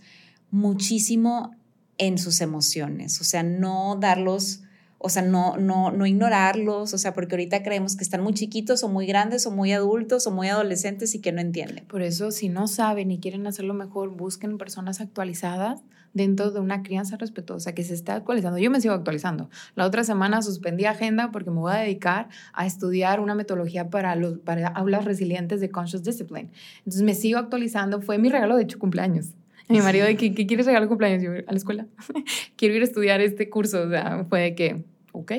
[0.52, 1.56] muchísimo
[1.98, 3.20] en sus emociones.
[3.20, 4.63] O sea, no darlos
[5.06, 8.82] o sea, no, no, no ignorarlos, o sea, porque ahorita creemos que están muy chiquitos
[8.84, 11.84] o muy grandes o muy adultos o muy adolescentes y que no entienden.
[11.84, 15.82] Por eso, si no saben y quieren hacerlo mejor, busquen personas actualizadas
[16.14, 18.58] dentro de una crianza respetuosa que se está actualizando.
[18.58, 19.50] Yo me sigo actualizando.
[19.74, 24.16] La otra semana suspendí agenda porque me voy a dedicar a estudiar una metodología para,
[24.16, 26.50] los, para aulas resilientes de Conscious Discipline.
[26.78, 28.00] Entonces me sigo actualizando.
[28.00, 29.34] Fue mi regalo de hecho cumpleaños.
[29.68, 31.86] Mi marido de que, quieres regalar cumpleaños yo, a la escuela.
[32.56, 33.82] Quiero ir a estudiar este curso.
[33.82, 35.32] O sea, fue de que ok,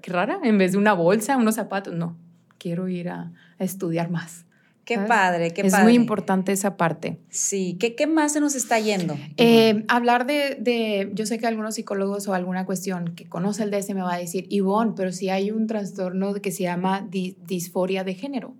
[0.00, 2.16] qué rara, en vez de una bolsa, unos zapatos, no,
[2.56, 4.46] quiero ir a, estudiar más.
[4.84, 5.82] Qué padre, qué es padre.
[5.82, 7.18] Es muy importante esa parte.
[7.30, 9.16] Sí, ¿qué, qué más se nos está yendo?
[9.36, 13.70] Eh, hablar de, de, yo sé que algunos psicólogos o alguna cuestión que conoce el
[13.70, 18.04] DS me va a decir, Ivonne, pero si hay un trastorno que se llama disforia
[18.04, 18.54] de género.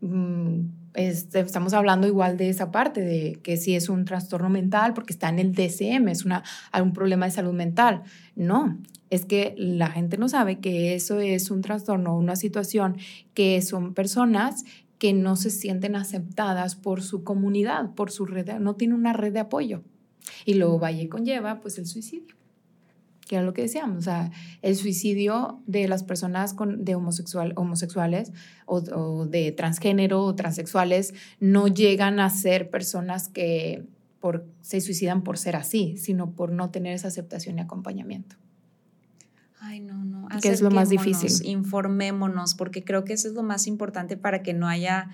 [0.00, 0.60] Mm,
[0.94, 5.12] este, estamos hablando igual de esa parte, de que si es un trastorno mental porque
[5.12, 6.42] está en el DSM, es una,
[6.80, 8.02] un problema de salud mental.
[8.34, 8.78] No,
[9.10, 12.96] es que la gente no sabe que eso es un trastorno, una situación
[13.34, 14.64] que son personas
[14.98, 19.32] que no se sienten aceptadas por su comunidad, por su red, no tienen una red
[19.32, 19.82] de apoyo.
[20.44, 22.36] Y luego vaya y conlleva pues el suicidio,
[23.26, 24.30] que era lo que decíamos, o sea,
[24.60, 28.32] el suicidio de las personas con, de homosexual, homosexuales
[28.66, 33.86] o, de transgénero o transexuales no llegan a ser personas que
[34.20, 38.36] por, se suicidan por ser así, sino por no tener esa aceptación y acompañamiento.
[39.60, 40.28] Ay, no, no.
[40.40, 41.30] Que es lo más difícil.
[41.46, 45.10] Informémonos, porque creo que eso es lo más importante para que no haya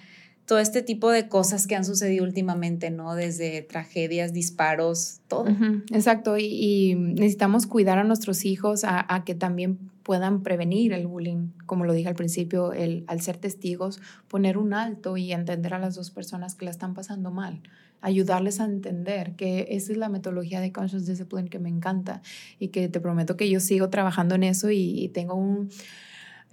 [0.47, 3.16] todo este tipo de cosas que han sucedido últimamente, ¿no?
[3.16, 5.47] Desde tragedias, disparos, todo.
[5.90, 11.84] exacto, y, necesitamos cuidar a nuestros hijos a, que también puedan prevenir el bullying, como
[11.84, 15.97] lo dije al principio, el, al ser testigos, poner un alto y entender a las
[15.97, 17.61] dos personas que la están pasando mal
[18.01, 22.22] ayudarles a entender que esa es la metodología de Conscious Discipline que me encanta
[22.59, 25.70] y que te prometo que yo sigo trabajando en eso y, tengo un...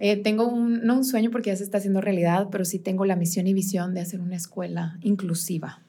[0.00, 3.04] Eh, tengo un, no un sueño porque ya se está haciendo realidad, pero sí tengo
[3.04, 5.84] la misión y visión de hacer una escuela inclusiva.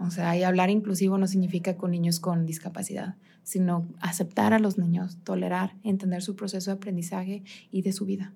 [0.00, 4.78] O sea, y hablar inclusivo no significa con niños con discapacidad, sino aceptar a los
[4.78, 8.32] niños, tolerar, entender su proceso de aprendizaje y de su vida.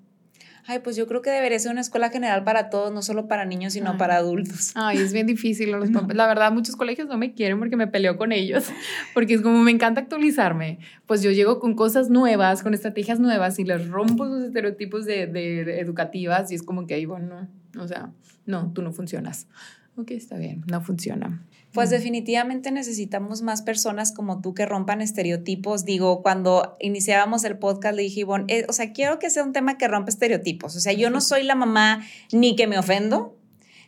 [0.67, 3.45] Ay, pues yo creo que debería ser una escuela general para todos, no solo para
[3.45, 4.73] niños, sino para adultos.
[4.75, 5.71] Ay, es bien difícil.
[5.71, 8.71] Los La verdad, muchos colegios no me quieren porque me peleo con ellos,
[9.13, 10.79] porque es como me encanta actualizarme.
[11.07, 15.27] Pues yo llego con cosas nuevas, con estrategias nuevas y les rompo sus estereotipos de,
[15.27, 18.11] de, educativas y es como que, ahí, bueno, no, o sea,
[18.47, 19.49] no, tú no funcionas.
[19.97, 21.45] Ok, está bien, no funciona.
[21.75, 25.85] Pues definitivamente necesitamos más personas como tú que rompan estereotipos.
[25.85, 29.53] Digo, cuando iniciábamos el podcast le dije, Ivonne, eh, o sea, quiero que sea un
[29.53, 30.77] tema que rompa estereotipos.
[30.77, 33.37] O sea, yo no soy la mamá ni que me ofendo,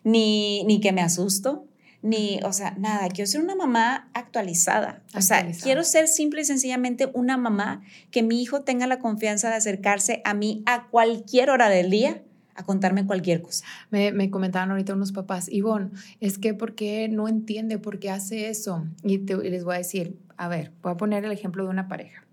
[0.02, 1.68] ni, ni que me asusto,
[2.02, 5.04] ni, o sea, nada, quiero ser una mamá actualizada.
[5.14, 9.48] O sea, quiero ser simple y sencillamente una mamá que mi hijo tenga la confianza
[9.48, 12.20] de acercarse a mí a cualquier hora del día
[12.56, 13.64] a contarme cualquier cosa.
[13.90, 15.90] Me, me comentaban ahorita unos papás, Ivonne,
[16.20, 18.86] es que ¿por qué no entiende por qué hace eso?
[19.02, 22.24] Y, les voy a decir, a ver, voy a poner el ejemplo de una pareja.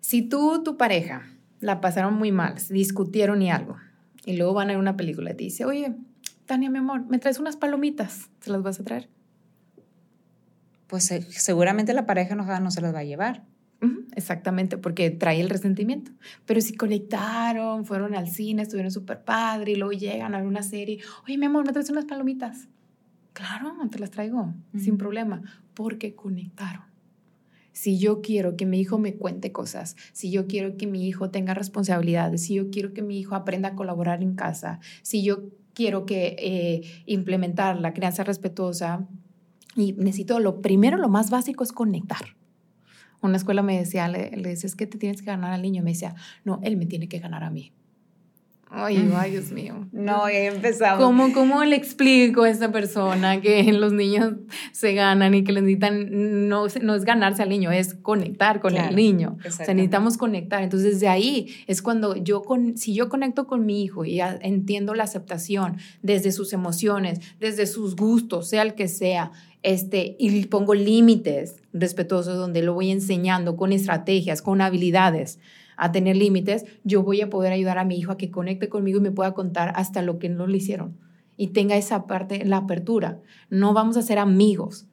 [0.00, 1.22] Si tú, tu pareja,
[1.60, 3.76] la pasaron muy mal, discutieron y algo,
[4.24, 5.94] y luego van a ver una película y te dice, oye,
[6.46, 8.30] Tania, mi amor, ¿me traes unas palomitas?
[8.40, 9.08] ¿Se las vas a traer?
[10.86, 13.44] Pues eh, seguramente la pareja no, no se las va a llevar.
[14.18, 16.10] Exactamente, porque trae el resentimiento.
[16.44, 20.64] Pero si conectaron, fueron al cine, estuvieron súper padre y luego llegan a ver una
[20.64, 22.66] serie, oye, mi amor, ¿me traes unas palomitas?
[23.32, 25.42] Claro, te las traigo, sin problema,
[25.74, 26.82] porque conectaron.
[27.70, 31.30] Si yo quiero que mi hijo me cuente cosas, si yo quiero que mi hijo
[31.30, 35.44] tenga responsabilidades, si yo quiero que mi hijo aprenda a colaborar en casa, si yo
[35.74, 39.06] quiero que eh, implementar la crianza respetuosa,
[39.76, 42.37] y necesito lo primero, lo más básico es conectar
[43.20, 45.82] una escuela me decía, le, le es que te tienes que ganar al niño.
[45.82, 46.14] Me decía,
[46.44, 47.72] no, él me tiene que ganar a mí.
[48.70, 49.86] Ay, ay, Dios mío.
[49.92, 51.02] No, ya empezamos.
[51.02, 54.34] ¿Cómo, ¿Cómo le explico a esta persona que los niños
[54.72, 58.76] se ganan y que les necesitan, no, no es ganarse al niño, es conectar con
[58.76, 59.38] el niño.
[59.46, 60.62] O sea, necesitamos conectar.
[60.62, 64.94] Entonces, de ahí es cuando yo, con, si yo conecto con mi hijo y entiendo
[64.94, 69.32] la aceptación desde sus emociones, desde sus gustos, sea el que sea,
[69.62, 75.38] este, y pongo límites respetuosos donde lo voy enseñando con estrategias, con habilidades
[75.76, 78.98] a tener límites, yo voy a poder ayudar a mi hijo a que conecte conmigo
[78.98, 80.96] y me pueda contar hasta lo que no le hicieron
[81.38, 83.20] y tenga esa parte, la apertura.
[83.48, 84.86] No vamos a ser amigos,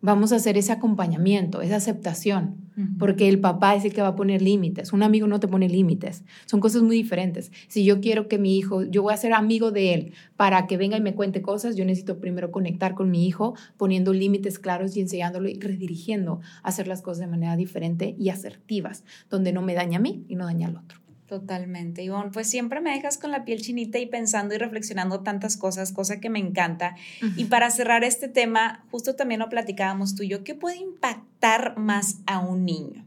[0.00, 2.61] vamos a hacer ese acompañamiento, esa aceptación,
[2.98, 5.68] porque el papá es el que va a poner límites, un amigo no te pone
[5.68, 7.52] límites, son cosas muy diferentes.
[7.68, 10.76] Si yo quiero que mi hijo, yo voy a ser amigo de él para que
[10.76, 14.96] venga y me cuente cosas, yo necesito primero conectar con mi hijo, poniendo límites claros
[14.96, 19.62] y enseñándolo y redirigiendo a hacer las cosas de manera diferente y asertivas, donde no
[19.62, 21.01] me daña a mí y no daña al otro.
[21.32, 22.30] Totalmente, Ivonne.
[22.30, 26.20] Pues siempre me dejas con la piel chinita y pensando y reflexionando tantas cosas, cosa
[26.20, 26.94] que me encanta.
[27.38, 31.78] Y para cerrar este tema, justo también lo platicábamos tú y yo, ¿qué puede impactar
[31.78, 33.06] más a un niño?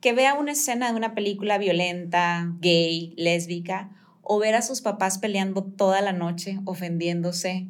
[0.00, 3.90] Que vea una escena de una película violenta, gay, lésbica,
[4.22, 7.66] o ver a sus papás peleando toda la noche, ofendiéndose,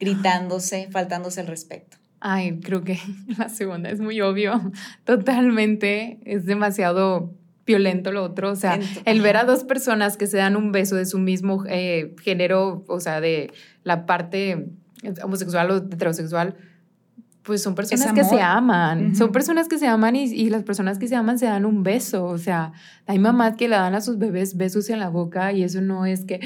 [0.00, 1.98] gritándose, faltándose el respeto.
[2.18, 2.98] Ay, creo que
[3.38, 4.72] la segunda es muy obvio.
[5.04, 7.32] Totalmente, es demasiado
[7.66, 8.50] violento lo otro.
[8.50, 11.64] O sea, el ver a dos personas que se dan un beso de su mismo
[11.68, 13.52] eh, género, o sea, de
[13.82, 14.68] la parte
[15.22, 16.56] homosexual o heterosexual,
[17.42, 19.14] pues son personas que se aman.
[19.14, 21.84] Son personas que se aman y, y, las personas que se aman se dan un
[21.84, 22.24] beso.
[22.24, 22.72] O sea,
[23.06, 26.06] hay mamás que le dan a sus bebés besos en la boca y eso no
[26.06, 26.40] es que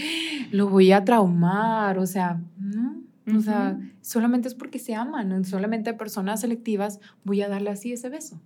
[0.50, 1.98] lo voy a traumar.
[1.98, 3.00] O sea, no.
[3.34, 5.44] O sea, solamente es porque se aman.
[5.44, 8.40] Solamente a personas selectivas voy a darle así ese beso.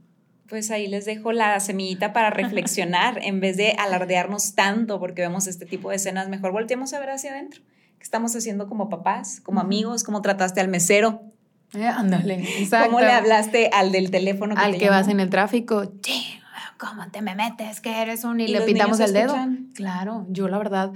[0.48, 5.46] Pues ahí les dejo la semillita para reflexionar en vez de alardearnos tanto porque vemos
[5.46, 6.28] este tipo de escenas.
[6.28, 7.62] Mejor volteemos a ver hacia adentro.
[7.98, 10.04] ¿Qué estamos haciendo como papás, como amigos?
[10.04, 11.22] ¿Cómo trataste al mesero?
[11.74, 12.90] Eh, ándale, exacto.
[12.90, 14.54] ¿Cómo le hablaste al del teléfono?
[14.54, 15.92] Que al que vas en el tráfico.
[16.78, 17.80] ¿Cómo te me metes?
[17.80, 18.40] Que eres un...
[18.40, 19.34] Y, le pintamos el dedo.
[19.74, 20.92] Claro, yo la verdad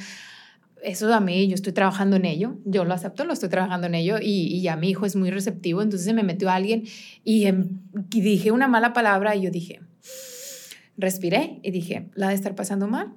[0.83, 3.95] eso a mí, yo estoy trabajando en ello, yo lo acepto, lo estoy trabajando en
[3.95, 6.85] ello y, y ya mi hijo es muy receptivo, entonces me metió alguien
[7.25, 9.81] y, em, dije una mala palabra y yo dije,
[10.97, 13.15] respiré y dije, la de estar pasando mal,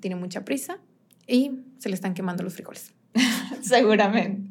[0.00, 0.78] tiene mucha prisa
[1.26, 2.92] y se le están quemando los frijoles.
[3.62, 4.48] Seguramente.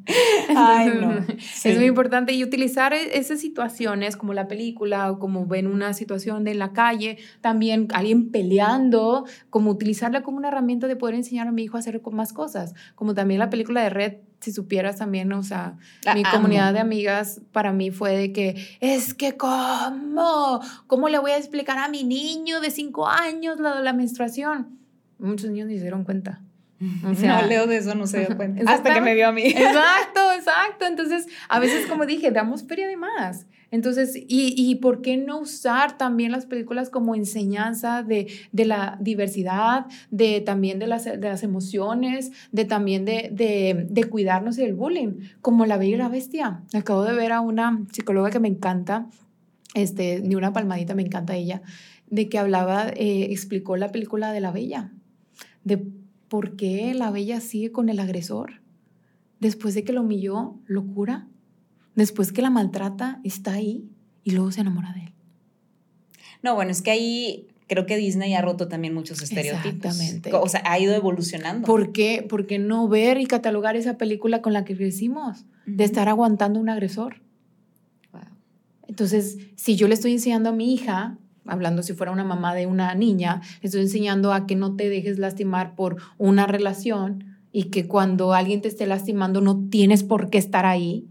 [0.56, 1.26] Ay, no.
[1.64, 5.94] Es muy importante y utilizar e, esas situaciones como la película o como ven una
[5.94, 11.48] situación de la calle, también alguien peleando, como utilizarla como una herramienta de poder enseñar
[11.48, 14.98] a mi hijo a hacer más cosas, como también la película de Red si supieras
[14.98, 15.78] también, o sea,
[16.14, 21.32] mi comunidad de amigas para mí fue de que, es que cómo, ¿cómo le voy
[21.32, 24.78] a explicar a mi niño de cinco años la, la menstruación?
[25.18, 26.44] Muchos niños ni se dieron cuenta
[27.02, 28.64] no, Leo de eso no se dio cuenta.
[28.72, 29.44] Hasta que me vio a mí.
[29.46, 30.86] Exacto, exacto.
[30.86, 33.46] Entonces, a veces, como dije, damos feria de más.
[33.70, 38.98] Entonces, y, y por qué no usar también las películas como enseñanza de, de la
[39.02, 44.74] diversidad, de también de las, de las emociones, de también de, de, de cuidarnos del
[44.74, 46.62] bullying, como La Bella y la Bestia.
[46.74, 49.08] Acabo de ver a una psicóloga que me encanta,
[49.74, 51.62] este, ni una palmadita, me encanta ella,
[52.10, 54.92] de que hablaba, eh, explicó la película de La Bella,
[55.66, 55.86] de
[56.28, 58.62] ¿por qué la bella sigue con el agresor?
[59.40, 61.28] Después de que lo humilló, lo cura.
[61.96, 63.90] Después que la maltrata, está ahí
[64.24, 65.14] y luego se enamora de él.
[66.44, 70.00] No, bueno, es que ahí creo que Disney ha roto también muchos estereotipos.
[70.00, 70.34] Exactamente.
[70.34, 71.66] O sea, ha ido evolucionando.
[71.66, 75.46] ¿Por qué, ¿Por qué no ver y catalogar esa película con la que crecimos?
[75.66, 77.22] De estar aguantando un agresor.
[78.88, 81.18] Entonces, si yo le estoy enseñando a mi hija
[81.48, 85.20] hablando si fuera una mamá de una niña, estoy enseñando a que no te dejes
[85.20, 90.38] lastimar por una relación y que cuando alguien te esté lastimando no tienes por qué
[90.38, 91.08] estar ahí.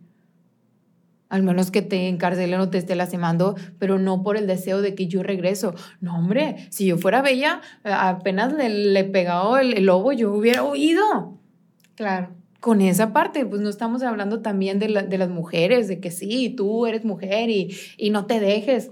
[1.28, 4.95] Al menos que te encarcelen o te esté lastimando, pero no por el deseo de
[4.95, 5.74] que yo regreso.
[6.01, 11.39] No, hombre, si yo fuera bella, apenas le, le pegado el, lobo, yo hubiera huido.
[11.97, 12.30] Claro
[12.61, 16.51] con esa parte, pues no estamos hablando también de, de, las mujeres, de que sí,
[16.51, 18.91] tú eres mujer y, y no te dejes.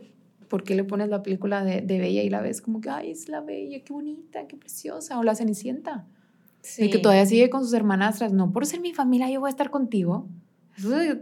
[0.48, 3.28] ¿Por qué le pones la película de, Bella y la ves como que, ay, es
[3.28, 6.06] la Bella, qué bonita, qué preciosa, o la Cenicienta?
[6.60, 6.88] Sí.
[6.88, 9.70] que todavía sigue con sus hermanastras, no por ser mi familia yo voy a estar
[9.70, 10.26] contigo.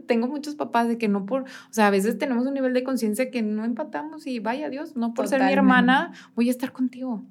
[0.06, 2.84] tengo muchos papás de que no por, o sea, a veces tenemos un nivel de
[2.84, 6.72] conciencia que no empatamos y vaya Dios, no por ser mi hermana voy a estar
[6.72, 7.24] contigo.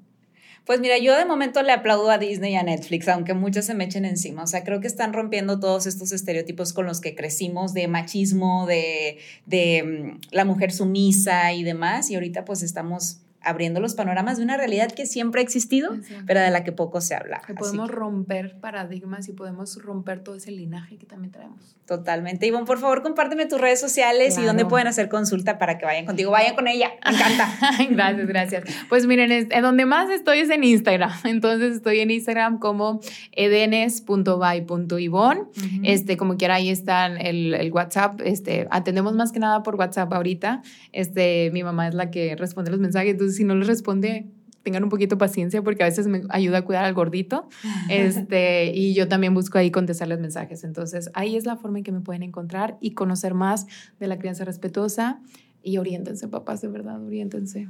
[0.66, 3.74] Pues mira, yo de momento le aplaudo a Disney y a Netflix, aunque muchos se
[3.74, 4.44] me echen encima.
[4.44, 8.68] O sea, creo que están rompiendo todos estos estereotipos con los que crecimos de machismo,
[8.68, 12.12] de, de mm, la mujer sumisa y demás.
[12.12, 15.92] Y ahorita pues estamos abriendo los panoramas de una realidad que siempre ha existido,
[16.28, 17.42] pero de la que poco se habla.
[17.46, 21.76] Que podemos romper paradigmas y podemos romper todo ese linaje que también traemos.
[21.86, 22.48] Totalmente.
[22.48, 26.06] Ivonne, por favor, compárteme tus redes sociales y dónde pueden hacer consulta para que vayan
[26.06, 26.32] contigo.
[26.32, 26.92] Vayan con ella.
[27.06, 27.50] Me encanta.
[27.90, 28.64] gracias, gracias.
[28.88, 31.12] Pues miren, en donde más estoy es en Instagram.
[31.26, 33.02] Entonces estoy en Instagram como
[33.34, 35.42] edenes.by.ivonne.
[35.84, 38.22] Este, como quiera, ahí está el, el, WhatsApp.
[38.24, 40.62] Este, atendemos más que nada por WhatsApp ahorita.
[40.94, 43.12] Este, mi mamá es la que responde los mensajes.
[43.12, 44.28] Entonces, si no les responde,
[44.64, 47.48] tengan un poquito paciencia porque a veces me ayuda a cuidar al gordito.
[47.90, 50.64] Este, y yo también busco ahí contestarles mensajes.
[50.64, 53.68] Entonces, ahí es la forma en que me pueden encontrar y conocer más
[54.00, 55.20] de la crianza respetuosa.
[55.62, 57.68] Y oriéntense, papás, de verdad, oriéntense.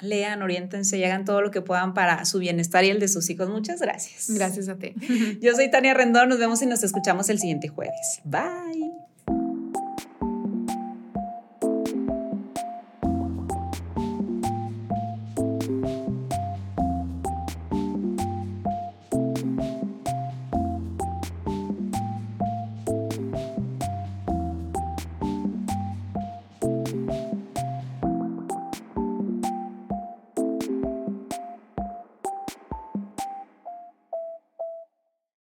[0.00, 3.30] Lean, oriéntense y hagan todo lo que puedan para su bienestar y el de sus
[3.30, 3.48] hijos.
[3.48, 4.30] Muchas gracias.
[4.34, 4.94] Gracias a ti.
[5.40, 6.28] Yo soy Tania Rendón.
[6.28, 8.20] Nos vemos y nos escuchamos el siguiente jueves.
[8.24, 9.15] Bye.